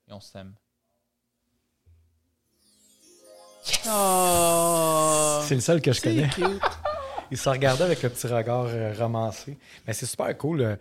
[0.08, 0.54] et on s'aime.
[3.88, 5.40] Oh.
[5.48, 6.30] C'est le seul que je connais.
[7.30, 7.38] Cute.
[7.38, 9.58] Il se regardait avec le petit regard euh, romancé.
[9.88, 10.62] Mais c'est super cool.
[10.62, 10.76] euh,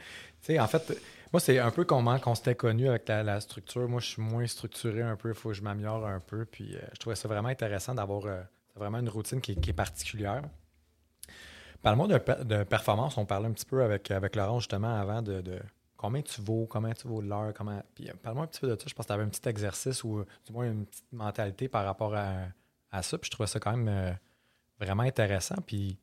[0.59, 0.93] en fait,
[1.33, 3.87] moi, c'est un peu comment qu'on s'était connu avec la, structure.
[3.89, 5.29] Moi, je suis moins structuré un peu.
[5.29, 6.47] Il faut que je m'améliore un peu.
[6.47, 8.41] Puis, euh, je trouvais ça vraiment intéressant d'avoir euh,
[8.77, 10.43] vraiment une routine qui, est- particulière.
[11.83, 13.19] Parle-moi de, pe- de performance.
[13.19, 15.61] On parlait un petit peu avec, avec Laurent justement avant de,
[15.99, 17.53] combien tu vaux, combien tu vaux l'heure.
[17.55, 17.83] Comment...
[17.95, 18.87] Puis, parle-moi un petit peu de ça.
[18.87, 21.85] Je pense que tu avais un petit exercice ou du moins une petite mentalité par
[21.85, 23.19] rapport à, ça.
[23.19, 24.17] Puis, je trouvais ça quand même
[24.81, 25.57] vraiment intéressant.
[25.67, 25.99] Puis,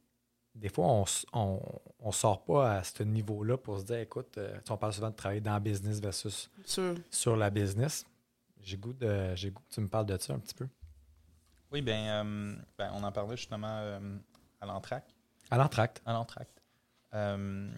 [0.55, 0.85] des fois,
[1.33, 1.61] on,
[1.99, 5.15] on sort pas à ce niveau-là pour se dire, écoute, euh, on parle souvent de
[5.15, 6.49] travailler dans le business versus
[7.11, 8.05] sur la business.
[8.61, 10.67] J'ai goût de, j'ai goût que tu me parles de ça un petit peu.
[11.71, 14.17] Oui, ben, euh, ben, on en parlait justement euh,
[14.61, 15.13] à l'entracte.
[15.51, 16.01] À l'entracte.
[16.05, 16.61] À l'entracte.
[17.13, 17.69] Euh,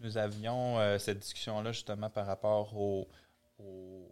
[0.00, 3.06] nous avions euh, cette discussion-là justement par rapport au,
[3.58, 4.10] au-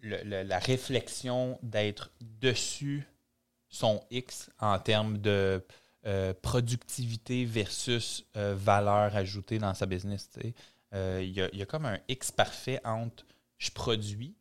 [0.00, 3.06] le- le- la réflexion d'être dessus
[3.68, 5.64] son X en termes de
[6.06, 10.28] euh, productivité versus euh, valeur ajoutée dans sa business.
[10.94, 13.24] Euh, Il y, a, y a comme un X parfait entre
[13.58, 14.34] je produis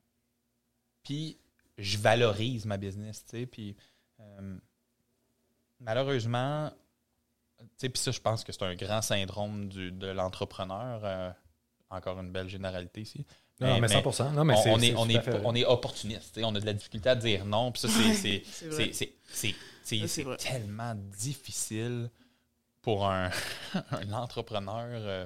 [1.04, 1.38] puis
[1.78, 3.26] je valorise ma business.
[5.80, 6.72] malheureusement,
[7.80, 11.36] puis ça, je pense que c'est un grand syndrome du- de l'entrepreneur.
[11.90, 13.26] encore une belle généralité ici.
[13.60, 16.40] Non, mais, mais 100 Non, mais on, est, on, est, on est opportuniste.
[16.44, 17.72] On a de la difficulté à dire non.
[17.72, 18.44] Puis ça, c'est-
[20.38, 22.10] tellement difficile
[22.82, 23.32] pour un,
[23.92, 25.26] un entrepreneur euh,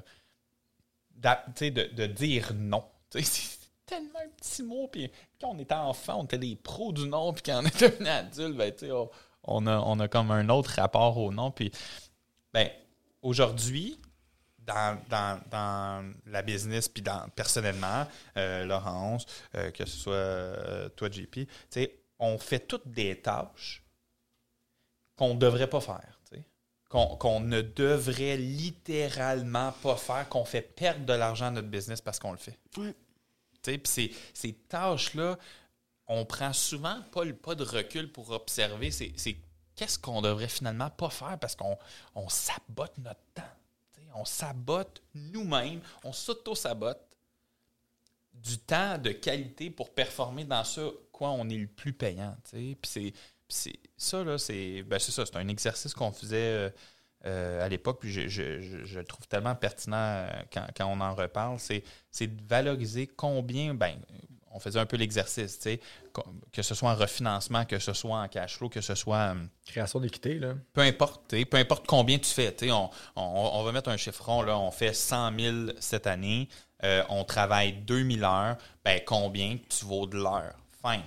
[1.16, 2.84] d'a- tu sais, de, de dire non.
[3.10, 3.58] Tu sais,
[3.92, 4.88] C'est tellement un petit mot.
[4.88, 5.12] Puis
[5.42, 7.34] quand on était enfant, on était des pros du non.
[7.34, 9.10] Puis quand on est devenu adulte, ben, tu sais, on,
[9.44, 11.52] on a, on a comme un autre rapport au non.
[11.52, 11.70] Puis
[12.54, 12.70] ben,
[13.22, 14.00] aujourd'hui,
[14.66, 18.08] dans, dans, dans la business, puis dans, personnellement,
[18.38, 21.40] euh, Laurence, euh, que ce soit euh, toi, JP,
[22.20, 23.84] on fait toutes des tâches
[25.16, 26.18] qu'on ne devrait pas faire.
[26.90, 32.02] Qu'on qu'on ne devrait littéralement pas faire, qu'on fait perdre de l'argent à notre business
[32.02, 32.60] parce qu'on le fait.
[32.72, 32.94] Puis
[33.86, 35.38] ces, ces tâches-là,
[36.08, 38.92] on prend souvent pas le pas de recul pour observer.
[38.92, 39.38] C'est c'est
[39.78, 41.78] qu'est-ce qu'on devrait finalement pas faire parce qu'on
[42.14, 43.44] on sabote notre temps.
[44.16, 47.00] On sabote nous-mêmes, on s'auto-sabote
[48.34, 50.82] du temps de qualité pour performer dans ça,
[51.12, 52.36] quoi on est le plus payant.
[52.84, 53.16] c'est-
[53.98, 56.70] ça, c'est ben ça, c'est un exercice qu'on faisait euh,
[57.26, 61.60] euh, à l'époque, puis je, le trouve tellement pertinent euh, quand, quand on en reparle,
[61.60, 64.00] c'est c'est de valoriser combien, ben,
[64.54, 65.80] on faisait un peu l'exercice, tu sais,
[66.52, 69.36] que ce soit en refinancement, que ce soit en cash flow, que ce soit, euh,
[69.66, 70.56] Création d'équité, là.
[70.74, 73.72] peu importe, tu sais, peu importe combien tu fais, tu sais, on, on- on va
[73.72, 76.50] mettre un chiffron, là, on fait 100 000 cette année,
[76.84, 80.54] euh, on travaille 2000 heures, ben, combien tu vaux de l'heure?
[80.86, 81.04] Fine.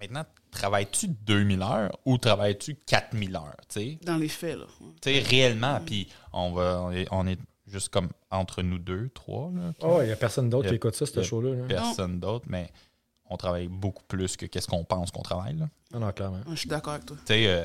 [0.00, 3.98] Maintenant, travailles-tu 2000 heures ou travailles-tu 4000 heures, tu sais?
[4.02, 4.66] Dans les faits, là.
[5.00, 7.38] Tu sais, réellement, puis on, va, on, est, on est
[7.74, 9.72] juste comme entre nous deux, trois, là.
[9.82, 11.54] Oh, il n'y a personne d'autre qui écoute ça, ce a show-là.
[11.56, 11.64] là.
[11.66, 12.70] Personne d'autre, mais
[13.28, 15.68] on travaille beaucoup plus que qu'est-ce qu'on pense qu'on travaille, là.
[15.92, 16.36] Non, non, clairement.
[16.38, 17.16] Ouais, je suis d'accord avec toi.
[17.26, 17.64] Tu sais, euh,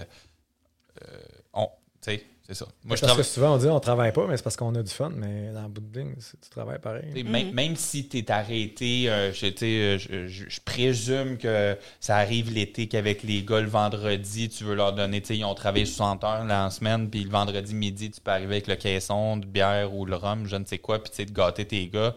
[1.03, 1.17] euh,
[1.53, 1.65] on,
[2.01, 2.65] tu sais, c'est ça.
[2.83, 3.17] Moi, je parce travaille.
[3.17, 5.51] que souvent, on dit on travaille pas, mais c'est parce qu'on a du fun, mais
[5.53, 7.11] dans le bout de ligne, c'est- tu travailles pareil.
[7.11, 11.37] T'sais, même, même si tu es arrêté, euh, je, t'sais, euh, je, je- je présume
[11.37, 15.53] que ça arrive l'été qu'avec les gars, le vendredi, tu veux leur donner, ils ont
[15.53, 18.75] travaillé 60 heures là, en semaine, puis le vendredi midi, tu peux arriver avec le
[18.75, 21.65] caisson de bière ou le rhum, je ne sais quoi, puis tu sais, de gâter
[21.65, 22.15] tes gars.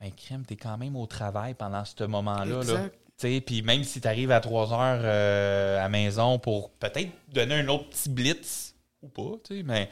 [0.00, 2.62] Mais crème, tu es quand même au travail pendant ce moment-là.
[2.62, 3.40] Là.
[3.44, 7.56] Puis même si tu arrives à 3 heures euh, à la maison pour peut-être donner
[7.56, 8.69] un autre petit blitz
[9.02, 9.88] ou pas, t'sais, mais,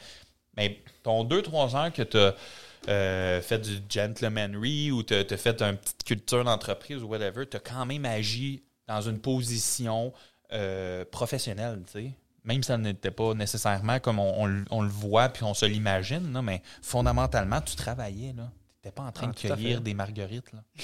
[0.55, 5.77] mais ton 2-3 heures que tu as fait du gentlemanry ou tu as fait une
[5.77, 10.13] petite culture d'entreprise ou whatever, tu as quand même agi dans une position
[10.51, 12.11] euh, professionnelle, tu sais.
[12.45, 15.53] Même si ça n'était pas nécessairement comme on, on le- on le voit puis on
[15.53, 18.31] se l'imagine, là, mais fondamentalement, tu travaillais.
[18.33, 20.51] Tu n'étais pas en train Ah, de cueillir des marguerites.
[20.53, 20.63] Là.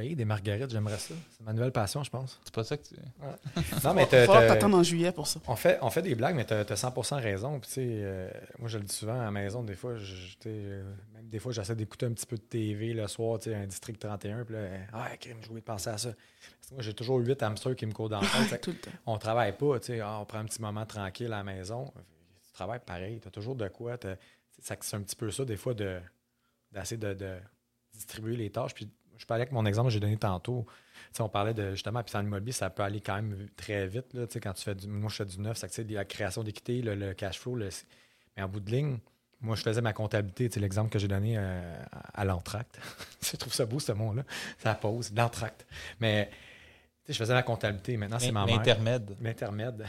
[0.00, 1.14] Cueillir des marguerites, j'aimerais ça.
[1.30, 2.40] C'est ma nouvelle passion, je pense.
[2.44, 2.94] C'est pas ça que tu.
[3.84, 5.40] Non, mais t'as- t'as- t'attendre en juillet pour ça.
[5.46, 7.58] on fait, on fait des blagues, mais tu as, 100% raison.
[7.60, 10.14] Puis, tu sais, euh, moi, je le dis souvent à la maison, des fois, je,
[10.46, 10.82] euh,
[11.14, 13.66] même des fois, j'essaie d'écouter un petit peu de TV le soir, tu sais, un
[13.66, 14.44] District 31.
[14.44, 16.10] Puis là, euh, ah, crime, j'ai oublié de penser à ça.
[16.10, 18.20] Parce que moi, j'ai toujours huit hamsters qui me courent dans
[18.62, 18.90] Tout le temps.
[19.06, 21.92] on travaille pas, tu sais, ah, on prend un petit moment tranquille à la maison.
[22.46, 23.98] Tu travailles pareil, tu as toujours de quoi.
[23.98, 24.16] t'as-
[24.62, 26.00] C'est un petit peu ça, des fois, de
[26.72, 27.36] d'essayer de, de
[27.92, 28.74] distribuer les tâches.
[28.74, 28.88] Puis
[29.20, 30.66] je parlais avec mon exemple que j'ai donné tantôt.
[31.18, 34.14] On parlait de justement, puis dans l'immobilier, ça peut aller quand même très vite.
[34.14, 34.88] Là, quand tu fais du.
[34.88, 37.54] Moi, je fais du neuf, ça que, la création d'équité, le, le cash flow.
[37.54, 37.68] le-
[38.36, 38.98] mais en bout de ligne,
[39.42, 40.48] moi, je faisais ma comptabilité.
[40.58, 42.80] L'exemple que j'ai donné euh, à, l'entracte.
[43.22, 44.22] je trouve ça beau, ce mot-là.
[44.58, 45.66] Ça pose, l'entracte.
[45.98, 46.30] Mais
[47.08, 47.98] je faisais ma comptabilité.
[47.98, 48.56] Maintenant, c'est ma mère.
[48.56, 49.16] L'intermède.
[49.20, 49.86] L'intermède.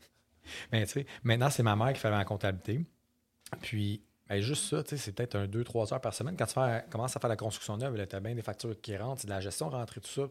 [0.72, 2.84] Mais tu sais, maintenant, c'est ma mère qui fait ma comptabilité.
[3.60, 6.36] Puis, ben, juste ça, tu sais, c'est peut-être un 2-3 heures par semaine.
[6.36, 8.96] Quand tu fais- commences à faire la construction neuve, tu as bien des factures qui
[8.96, 10.22] rentrent, c'est de la gestion rentrée, tout ça.
[10.22, 10.30] Mm.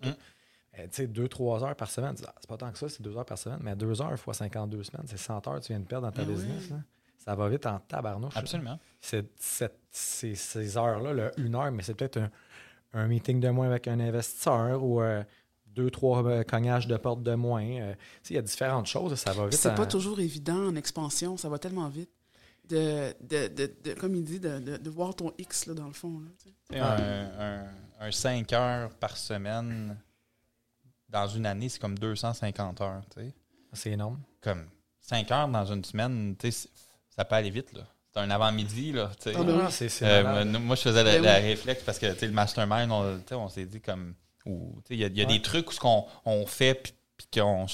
[0.79, 3.15] Euh, tu sais, 2-3 heures par semaine, Ah, c'est pas tant que ça, c'est 2
[3.15, 3.59] heures par semaine.
[3.61, 6.11] Mais 2 heures fois 52 semaines, c'est 100 heures que tu viens de perdre dans
[6.11, 6.35] ta Ben oui.
[6.35, 6.71] business.
[7.19, 8.35] Ça va vite en tabarnouche.
[8.35, 8.79] Absolument.
[8.99, 12.31] C'est- c'est- c'est- ces heures-là, là, une heure, mais c'est peut-être un,
[12.93, 15.23] un meeting de moins avec un investisseur ou euh,
[15.67, 17.63] deux, trois euh, cognages de porte de moins.
[17.63, 17.93] euh.
[17.93, 19.53] Tu sais, il y a différentes choses, ça va vite.
[19.59, 22.09] c'est pas toujours évident en expansion, ça va tellement vite.
[22.69, 25.87] De, de, de, de- comme il dit, de, de, de voir ton X là, dans
[25.87, 26.21] le fond.
[26.71, 27.61] Là, Un,
[28.01, 29.97] un, un 5 heures par semaine
[31.09, 33.03] dans une année, c'est comme 250 heures.
[33.13, 33.33] tu sais.
[33.73, 34.19] C'est énorme.
[34.41, 34.65] Comme
[35.01, 36.69] 5 heures dans une semaine, tu sais, c'est-
[37.15, 37.73] ça peut aller vite.
[37.73, 37.81] là.
[38.13, 38.91] C'est un avant-midi.
[38.93, 39.11] là.
[39.25, 39.59] Ah, ben.
[39.65, 41.41] Ah, c'est c'est Euh, moi, moi, je faisais Ben le, le oui.
[41.49, 44.13] réflexe parce que tu sais, le mastermind, on, on s'est dit comme.
[44.45, 45.33] ou, tu sais, Il y a, y a Ouais.
[45.33, 47.65] des trucs où ce qu'on on fait puis, puis qu'on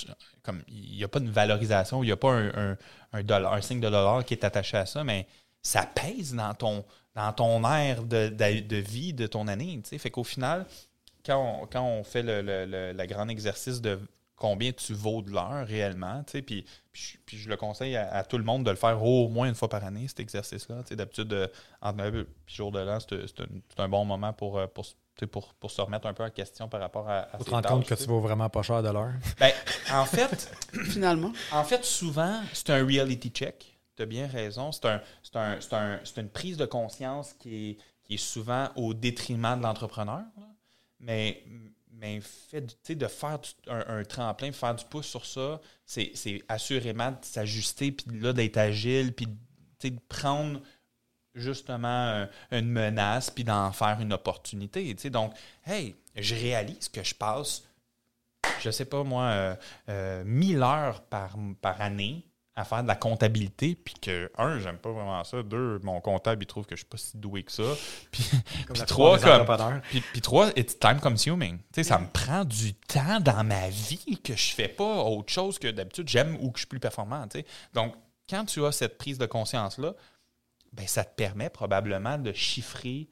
[0.43, 2.77] comme il n'y a pas de valorisation, il n'y a pas un,
[3.13, 5.27] un, dollar, un signe de dollar qui est attaché à ça, mais
[5.61, 6.85] ça pèse dans ton,
[7.15, 9.79] dans ton air de, de, vie de ton année.
[9.83, 9.97] tu sais.
[9.97, 10.65] Fait qu'au final,
[11.25, 13.99] quand on, quand on fait le, le, grand exercice de
[14.35, 18.37] combien tu vaux de l'heure réellement, puis, puis, je- puis je le conseille à, tout
[18.37, 20.83] le monde de le faire au moins une fois par année, cet exercice-là.
[20.91, 21.47] D'habitude, euh,
[21.81, 23.17] entre Noël et jour de l'an, c'est
[23.77, 24.85] un, bon moment pour, euh, pour,
[25.25, 27.67] pour, pour se remettre un peu en question par rapport à, à ces te rendre
[27.69, 29.13] compte que tu vaux vraiment pas cher de l'heure.
[29.39, 29.51] Ben,
[29.91, 30.51] en fait,
[30.85, 31.31] Finalement.
[31.51, 33.77] en fait, souvent, c'est un reality check.
[33.95, 34.71] Tu as bien raison.
[34.71, 38.17] C'est un, c'est un- c'est un- c'est une prise de conscience qui est, qui est
[38.17, 40.23] souvent au détriment de l'entrepreneur.
[40.37, 40.43] là.
[41.01, 41.43] Mais,
[41.91, 45.25] mais fait, du- tu sais, de faire du- un, un tremplin, faire du pouce sur
[45.25, 49.33] ça, c'est c'est assurément de s'ajuster, puis là, d'être agile, puis tu
[49.79, 50.61] sais, de prendre
[51.39, 54.93] justement un- une menace puis d'en faire une opportunité.
[54.95, 55.09] tu sais.
[55.09, 55.33] Donc,
[55.65, 57.63] hey, je réalise que je passe,
[58.61, 59.55] je sais pas moi, euh,
[59.89, 62.25] euh, 1000 heures par, par année
[62.55, 65.41] à faire de la comptabilité, puis que, un, j'aime pas vraiment ça.
[65.43, 67.63] Deux, mon comptable, il trouve que je suis pas si doué que ça.
[68.11, 68.25] Puis,
[68.85, 71.57] trois, comme, puis, puis trois, it's time consuming.
[71.59, 75.31] Tu sais, ça me prend du temps dans ma vie que je fais pas autre
[75.31, 77.25] chose que d'habitude j'aime ou que je suis plus performant.
[77.29, 77.45] tu sais.
[77.73, 77.95] Donc,
[78.29, 79.93] quand tu as cette prise de conscience-là,
[80.73, 83.09] ben, ça te permet probablement de chiffrer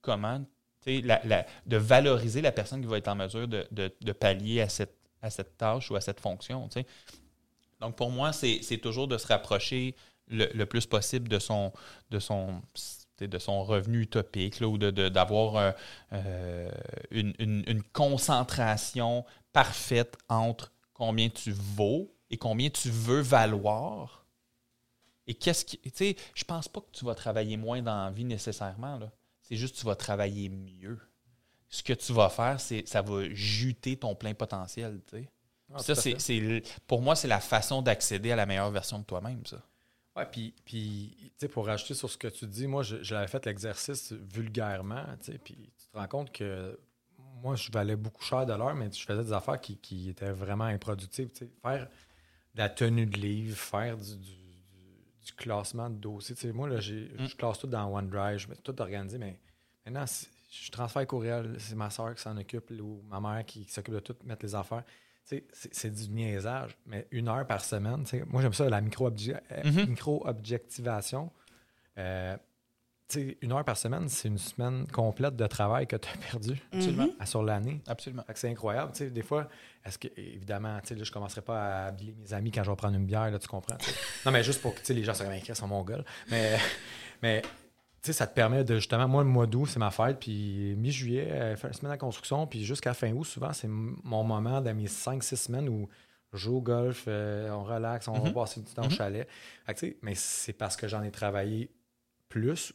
[0.00, 0.44] comment,
[0.86, 4.96] de valoriser la personne qui va être en mesure de, de- de pallier à cette,
[5.22, 6.68] à cette tâche ou à cette fonction.
[7.80, 9.94] Donc, pour moi, c'est toujours de se rapprocher
[10.28, 11.72] le, le plus possible de son,
[12.10, 12.60] de son,
[13.20, 15.70] de son revenu utopique là, ou d'avoir de, d'avoir euh,
[16.12, 16.70] euh,
[17.10, 24.17] une, une- une concentration parfaite entre combien tu vaux et combien tu veux valoir.
[25.28, 25.78] Et qu'est-ce qui.
[25.78, 28.98] Tu sais, je pense pas que tu vas travailler moins dans la vie nécessairement.
[28.98, 29.12] là.
[29.42, 30.98] C'est juste que tu vas travailler mieux.
[31.68, 35.00] Ce que tu vas faire, c'est ça va juter ton plein potentiel.
[35.06, 35.28] tu sais.
[35.72, 39.44] Ah, ça, c'est, pour moi, c'est la façon d'accéder à la meilleure version de toi-même,
[39.44, 39.62] ça.
[40.16, 43.44] Ouais, puis, puis tu sais, pour rajouter sur ce que tu dis, moi, j'avais fait
[43.44, 46.80] l'exercice vulgairement, tu sais, puis tu te rends compte que
[47.42, 50.32] moi, je valais beaucoup cher de l'heure, mais je faisais des affaires qui, qui étaient
[50.32, 51.50] vraiment improductives, tu sais.
[51.62, 51.84] Faire
[52.54, 54.37] de la tenue de livre, faire du, du-
[55.28, 56.34] du- classement de dossiers.
[56.34, 57.26] Tu sais, moi, là, j'ai- Mm.
[57.28, 59.38] je classe tout dans OneDrive, je mets tout organisé, mais
[59.86, 60.04] maintenant,
[60.50, 63.72] je transfère les courriels, c'est ma soeur qui s'en occupe, ou ma mère qui, qui
[63.72, 64.84] s'occupe de tout, mettre les affaires.
[65.28, 68.68] Tu sais, C'est du niaisage, mais une heure par semaine, tu sais, moi j'aime ça,
[68.70, 68.80] la
[69.52, 69.90] euh, Mhm.
[69.90, 71.30] micro-objectivation.
[71.98, 72.36] Euh,
[73.16, 77.08] une heure par semaine, c'est une semaine complète de travail que tu as perdu Absolument.
[77.18, 77.80] à- sur l'année.
[77.86, 78.24] Absolument.
[78.34, 78.92] C'est incroyable.
[79.10, 79.48] Des fois,
[79.84, 82.62] est-ce que, évidemment, tu sais, là, je ne commencerai pas à habiller mes amis quand
[82.64, 83.78] je vais prendre une bière, là, tu comprends?
[84.26, 86.04] Non, mais juste pour que les gens se remarquent, sont mon gueule.
[86.30, 86.58] Mais,
[87.22, 87.48] mais tu
[88.02, 91.28] sais, ça te permet de justement, moi, le mois d'août, c'est ma fête, puis mi-juillet,
[91.32, 95.36] euh, semaine de construction, puis jusqu'à fin août, souvent, c'est mon moment dans mes 5-6
[95.36, 95.88] semaines où
[96.34, 98.34] je joue au golf, euh, on relaxe, on va Mhm.
[98.34, 98.90] passer du temps au Mhm.
[98.90, 99.28] chalet.
[99.64, 101.70] Fait que, mais c'est parce que j'en ai travaillé
[102.28, 102.74] plus,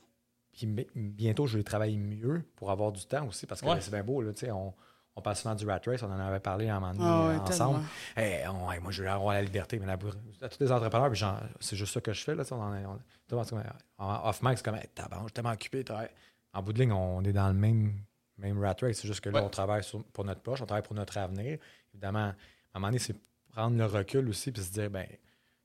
[0.54, 3.82] puis bi- bientôt, je vais travailler mieux pour avoir du temps aussi, parce que Ouais.
[3.82, 4.74] c'est bien beau, là, tu sais, on,
[5.16, 7.28] on parle souvent du rat race, on en avait parlé à un moment donné Ah
[7.28, 7.80] ouais, ensemble.
[8.16, 11.10] Hey, on- hey, moi, je veux avoir la liberté, mais la, à tous les entrepreneurs,
[11.10, 12.36] puis genre, c'est juste ça que je fais.
[12.36, 13.00] Là, on en
[14.00, 15.84] on- off-mic, c'est comme, hey, tabarnak, je suis tellement occupé.
[15.84, 16.08] t'as-
[16.54, 17.94] En bout de ligne, on est dans le même,
[18.38, 18.98] même rat race.
[18.98, 19.46] C'est juste que là, Ouais.
[19.46, 21.58] on travaille sur- pour notre poche, on travaille pour notre avenir.
[21.94, 22.34] Évidemment, à
[22.76, 23.16] un moment donné, c'est
[23.52, 25.08] prendre le recul aussi, puis se dire, ben,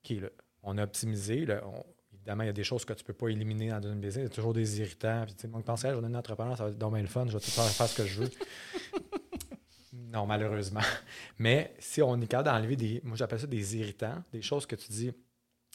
[0.05, 0.29] OK, là,
[0.63, 1.45] on a optimisé.
[1.47, 1.85] là, on-
[2.29, 4.17] évidemment, il y a des choses que tu peux pas éliminer dans une business.
[4.17, 5.23] Il y a toujours des irritants.
[5.25, 6.79] Puis, tu sais, le monde pense, Hey, je vais donner un entrepreneur, ça va être
[6.79, 8.31] donc bien le fun, je vais tout faire, faire ce que je veux.
[10.13, 10.81] non, malheureusement.
[11.39, 13.01] Mais si on est capable d'enlever des.
[13.05, 15.13] Moi, j'appelle ça des irritants, des choses que tu dis,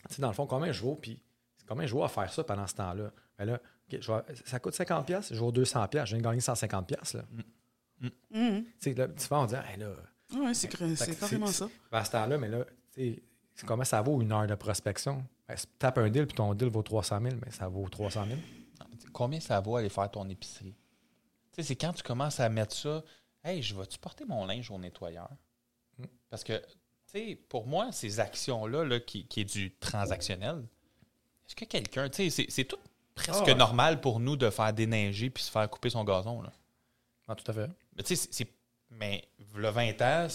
[0.08, 1.20] tu sais, dans le fond, combien je vaux, puis
[1.68, 3.12] combien je vaux à faire ça pendant ce temps-là?
[3.38, 6.24] Ben là, je vais- ça coûte 50$, pièces, je vaux 200$, pièces, je viens de
[6.24, 6.86] gagner 150$.
[6.86, 7.24] pièces, Là.
[8.32, 8.66] Mhm.
[8.66, 9.90] Tu sais, là, souvent, on dit, hey, là,
[10.36, 11.70] ouais, c'est carrément ça.
[11.92, 13.24] à ce temps-là, mais là, tu sais,
[13.66, 15.24] comment ça vaut une heure de prospection?
[15.48, 18.40] Ben, tapes un deal, puis ton deal vaut 300 000, mais ça vaut 300 000.
[19.12, 20.74] Combien ça vaut aller faire ton épicerie?
[21.52, 23.04] Tu sais, c'est quand tu commences à mettre ça,
[23.44, 25.30] hey, je vais-tu porter mon linge au nettoyeur?
[26.00, 26.06] Mm.
[26.30, 26.66] Parce que, tu
[27.06, 30.64] sais, pour moi, ces actions-là, là, qui, qui est du transactionnel,
[31.46, 32.78] est-ce que quelqu'un, tu sais, c'est- tout
[33.14, 36.52] presque Ah normal pour nous de faire déneiger puis se faire couper son gazon, là.
[37.28, 37.70] Ah, tout à fait.
[37.96, 38.52] Mais tu sais, c'est-
[38.90, 39.24] mais
[39.56, 40.28] le 20 ans,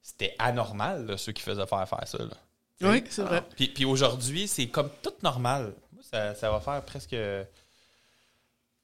[0.00, 2.34] c'était anormal, là, ceux qui faisaient faire faire ça, là.
[2.82, 3.42] Oui, c'est vrai.
[3.56, 5.74] Puis, puis aujourd'hui, c'est comme tout normal.
[5.92, 7.14] Moi, ça, ça va faire presque,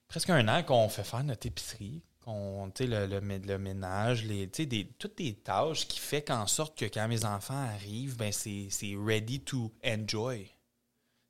[0.09, 4.86] presque un an qu'on fait faire notre épicerie, qu'on, le, le, le ménage, les, des,
[4.99, 8.94] toutes des tâches qui fait qu'en sorte que quand mes enfants arrivent, ben c'est, c'est
[8.99, 10.51] ready to enjoy.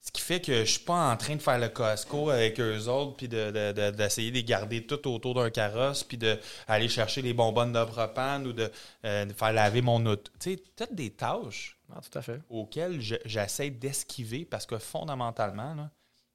[0.00, 2.86] Ce qui fait que je suis pas en train de faire le Costco avec eux
[2.88, 6.88] autres, puis de, de- de- d'essayer de les garder tout autour d'un carrosse, puis d'aller
[6.88, 8.70] chercher les bonbonnes de propane ou de,
[9.04, 10.32] euh, de faire laver mon auto.
[10.40, 12.40] Tu sais, toutes des tâches Ah, tout à fait.
[12.50, 15.90] auxquelles je- j'essaie d'esquiver parce que fondamentalement, là,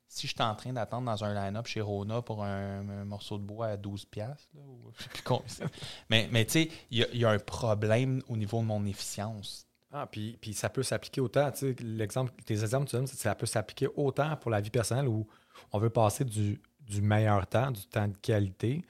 [0.07, 3.37] si je suis en train d'attendre dans un line-up chez Rona pour un, un morceau
[3.37, 5.65] de bois à 12$, piastres, là, ou je sais plus combien c'est.
[6.09, 8.65] mais, mais tu sais, il y, a- il y a un problème au niveau de
[8.65, 9.65] mon efficience.
[9.91, 13.07] Ah, puis, puis ça peut s'appliquer autant, tu sais, l'exemple, tes exemples que tu donnes,
[13.07, 15.27] c'est que ça peut s'appliquer autant pour la vie personnelle où
[15.71, 18.83] on veut passer du, du meilleur temps, du temps de qualité.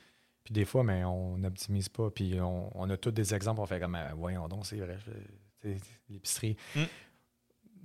[0.45, 2.09] Puis des fois, mais on n'optimise pas.
[2.09, 4.97] Puis on, on a tous des exemples, on fait comme, Ah, voyons donc, c'est vrai,
[5.05, 5.11] je-
[6.09, 6.57] l'épicerie.
[6.75, 6.81] Mm.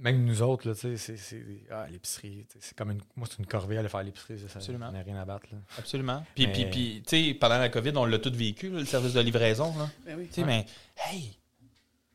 [0.00, 3.40] Même nous autres, là, tu sais, c'est, c'est, ah, l'épicerie, c'est comme une, moi, c'est
[3.40, 4.92] une corvée aller faire l'épicerie, ça, ça Absolument.
[4.92, 5.58] n'a rien à battre, là.
[5.76, 6.24] Absolument.
[6.36, 8.84] Puis, Mais- puis, puis tu sais, pendant la COVID, on l'a tout vécu, là, le
[8.84, 9.76] service de livraison.
[9.76, 9.88] Là.
[10.06, 10.28] Ben oui.
[10.28, 10.66] Tu sais, mais,
[11.04, 11.36] hey,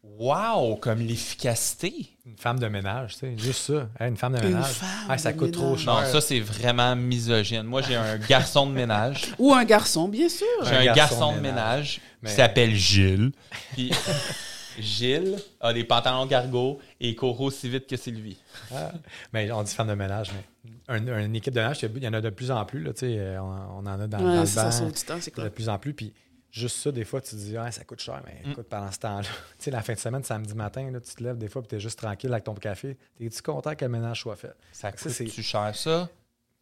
[0.01, 1.93] wow, comme l'efficacité.
[2.25, 3.89] Une femme de ménage, tu sais, juste ça.
[3.99, 4.71] Hey, une femme de Une ménage.
[4.75, 5.93] femme ça de coûte trop cher.
[5.93, 7.63] Non, ça, c'est vraiment misogyne.
[7.63, 9.33] Moi, j'ai un garçon de ménage.
[9.39, 10.47] Ou un garçon, bien sûr.
[10.63, 13.33] J'ai un, garçon, de ménage, Mais- qui s'appelle Gilles.
[13.73, 13.91] Puis
[14.79, 18.37] Gilles a des pantalons cargo et il court aussi vite que Sylvie.
[18.73, 18.91] Ah,
[19.31, 22.13] mais on dit femme de ménage, mais un- une équipe de ménage, il y en
[22.13, 22.81] a de plus en plus.
[22.83, 25.17] Là, tu sais, euh, on, on en a dans, dans Ouais, le ça banc, temps,
[25.21, 25.93] c'est de plus en plus.
[25.93, 26.13] Puis
[26.51, 28.51] juste ça, des fois, tu te dis, ah, ça coûte cher, mais Mm.
[28.51, 29.21] écoute, pendant ce temps-là,
[29.57, 31.69] tu sais, la fin de semaine, samedi matin, là, tu te lèves des fois, puis
[31.69, 32.97] tu es juste tranquille avec ton café.
[33.19, 34.53] Es-tu content que le ménage soit fait?
[34.71, 36.09] Ça Ça, c'est- coûte-tu cher, ça?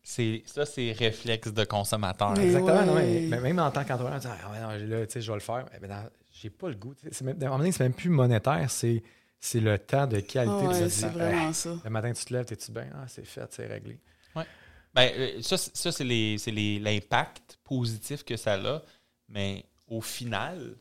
[0.04, 2.32] C'est, ça, c'est réflexe de consommateur.
[2.36, 2.86] Mais Exactement.
[2.86, 3.06] non, ouais.
[3.06, 5.28] mais, mais même en tant qu'entrepreneur, tu dis, ah, ouais, non, là, tu sais, je
[5.32, 5.66] vais le faire.
[5.80, 6.10] Mais dans-
[6.42, 6.94] j'ai pas le goût.
[7.12, 9.04] C'est même, à un moment donné, c'est même plus monétaire, c'est,
[9.40, 10.68] c'est le temps de qualité.
[10.68, 11.78] Ouais, dis, c'est ah, vraiment ça.
[11.84, 12.88] Le matin, tu te lèves, es-tu bien?
[12.96, 14.00] Ah, c'est fait, c'est réglé.
[14.94, 18.82] Ben, euh, ça, c'est- ça, c'est, les, c'est les- l'impact positif que ça a.
[19.30, 20.76] Mais au final,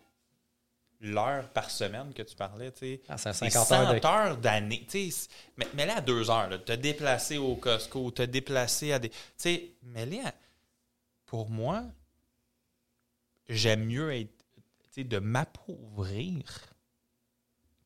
[1.00, 4.06] l'heure par semaine que tu parlais, tu sais, Ah, c'est c'est 50 100 heures de
[4.06, 4.84] heures d'année.
[4.88, 8.22] Tu sais, c'est- mais, mais là, à deux heures, là, te déplacer au Costco, te
[8.22, 9.10] déplacer à des.
[9.10, 10.34] Tu sais, mais là,
[11.26, 11.84] pour moi,
[13.48, 14.39] j'aime mieux être.
[14.96, 16.42] De m'appauvrir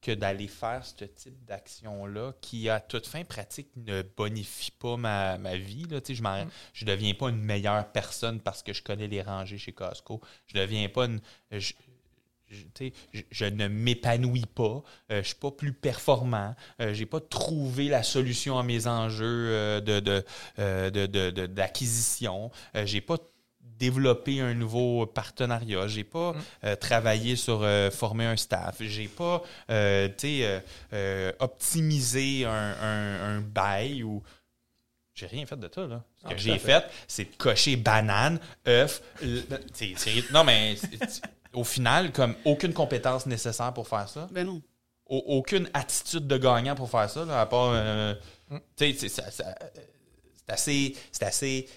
[0.01, 5.39] que d'aller faire ce type d'action-là qui, à toute fin pratique, ne bonifie pas ma,
[5.39, 5.85] ma vie.
[5.85, 6.01] Là.
[6.07, 6.45] Je ne
[6.75, 10.21] je deviens pas une meilleure personne parce que je connais les rangées chez Costco.
[10.47, 11.21] Je deviens pas une.
[11.53, 11.73] je-
[12.51, 12.65] je,
[13.13, 17.07] je- je ne m'épanouis pas, euh, je ne suis pas plus performant, euh, je n'ai
[17.07, 20.25] pas trouvé la solution à mes enjeux euh, de, de,
[20.59, 23.17] euh, de- de- de- d'acquisition, euh, j'ai pas
[23.79, 29.43] développé un nouveau partenariat, j'ai pas euh, travaillé sur euh, former un staff, j'ai pas
[29.71, 30.61] euh, tu sais, euh,
[30.93, 34.23] euh, optimisé un, un, un bail ou
[35.15, 36.03] j'ai rien fait de ça, là.
[36.17, 36.81] Ce Ah, que tout j'ai fait.
[36.81, 39.01] fait, c'est de cocher banane, œuf.
[40.33, 40.75] Non, mais
[41.53, 44.61] au final, comme aucune compétence nécessaire pour faire ça, Ben non.
[45.07, 47.71] au- aucune attitude de gagnant pour faire ça, là, à part.
[47.75, 48.15] euh,
[48.51, 48.59] Mm.
[48.77, 49.55] Tu sais, c'est ça- ça-
[50.37, 50.97] c'est assez.
[51.13, 51.69] C'est assez.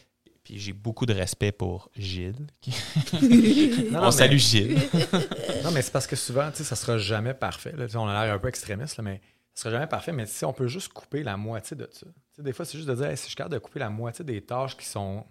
[0.48, 2.48] Puis j'ai beaucoup de respect pour Gilles.
[2.62, 2.72] qui-
[3.92, 4.78] Non, On mais- salue Gilles.
[5.66, 7.74] Non, mais c'est parce que souvent, tu sais, ça sera jamais parfait.
[7.76, 7.86] là.
[7.96, 9.20] On a l'air un peu extrémiste, là, mais
[9.54, 10.14] ça sera jamais parfait.
[10.14, 12.06] Mais si on peut juste couper la moitié de ça.
[12.06, 13.80] Tu sais, des fois, c'est juste de dire, Hey, si je suis capable de couper
[13.80, 15.26] la moitié des tâches qui sont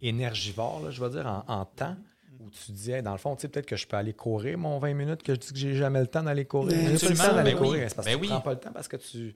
[0.00, 1.96] énergivores, là, je vais dire, en, en temps,
[2.38, 4.58] où tu dis, Hey, dans le fond, tu sais, peut-être que je peux aller courir
[4.58, 6.76] mon 20 minutes, que je dis que j'ai jamais le temps d'aller courir.
[6.96, 7.58] J'ai pas le temps d'aller oui.
[7.58, 7.88] courir.
[7.88, 8.28] C'est parce que Ben tu oui.
[8.28, 9.34] prends pas le temps parce que tu.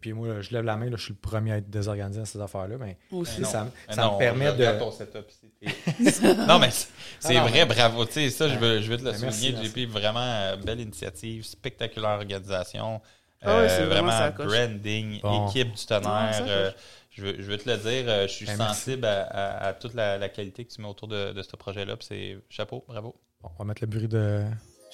[0.00, 2.18] Puis moi, là, je lève la main, là, je suis le premier à être désorganisé
[2.20, 2.76] dans ces affaires-là.
[2.78, 3.44] Mais aussi.
[3.44, 4.78] ça, Mais ça non, me permet de.
[4.78, 5.26] ton setup,
[6.48, 8.04] non, mais c'est Ah vrai, mais- bravo.
[8.04, 9.84] Tu sais, ça, je veux, je veux te le Ben, souligner, merci.
[9.86, 9.90] JP.
[9.90, 13.00] Vraiment euh, belle initiative, spectaculaire organisation.
[13.42, 15.48] Ah Euh, vraiment branding, Bon.
[15.48, 16.42] équipe du tonnerre.
[16.48, 16.70] euh,
[17.10, 19.94] je, veux, je veux te le dire, je suis Ben, sensible à, à- à toute
[19.94, 21.94] la, la qualité que tu mets autour de, de ce projet-là.
[22.00, 23.14] c'est chapeau, bravo.
[23.42, 24.42] Bon, on va mettre le bruit de.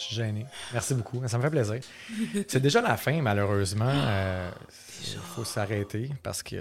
[0.00, 0.46] Je suis gêné.
[0.72, 1.20] Merci beaucoup.
[1.26, 1.80] Ça me fait plaisir.
[2.48, 3.92] C'est déjà la fin, malheureusement.
[5.02, 6.56] Il faut s'arrêter parce que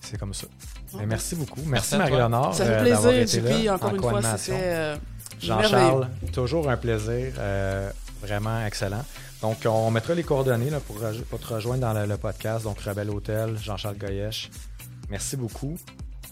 [0.00, 0.46] c'est comme ça.
[0.98, 1.60] Mais merci beaucoup.
[1.66, 1.96] Merci.
[1.96, 2.54] Marie-Léonore.
[2.54, 3.74] Ça euh, fait d'avoir plaisir, été là.
[3.74, 4.96] Encore en une fois, c'était euh,
[5.40, 7.32] Jean-Charles, toujours un plaisir.
[7.38, 7.90] euh,
[8.22, 9.04] vraiment excellent.
[9.42, 12.64] Donc, on mettra les coordonnées là, pour, te rejoindre dans le, le podcast.
[12.64, 14.50] Donc, Rebelle Hôtel, Jean-Charles Goyesh.
[15.10, 15.76] Merci beaucoup.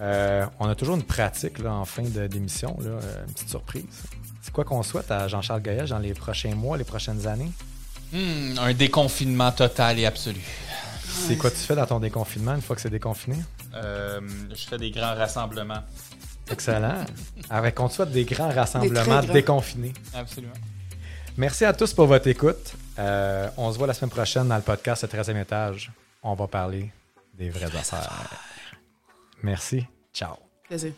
[0.01, 3.85] Euh, on a toujours une pratique là, en fin d'émission, euh, une petite surprise.
[4.55, 7.51] C'est quoi qu'on souhaite à Jean-Charles Goyesh dans les prochains mois, les prochaines années?
[8.13, 10.41] Hmm, un déconfinement total et absolu.
[11.03, 13.37] C'est quoi tu fais dans ton déconfinement une fois que c'est déconfiné?
[13.75, 15.83] Euh, je fais des grands rassemblements.
[16.49, 17.05] Excellent.
[17.51, 19.33] Avec on te souhaite des grands rassemblements grands.
[19.33, 19.93] déconfinés.
[20.15, 20.55] Absolument.
[21.37, 22.75] Merci à tous pour votre écoute.
[23.01, 25.91] Euh, on se voit la semaine prochaine dans le podcast Le 13e étage.
[26.23, 26.93] On va parler
[27.37, 28.31] des vraies affaires.
[29.43, 29.85] Merci.
[30.13, 30.37] Ciao.
[30.69, 30.93] Plaisir.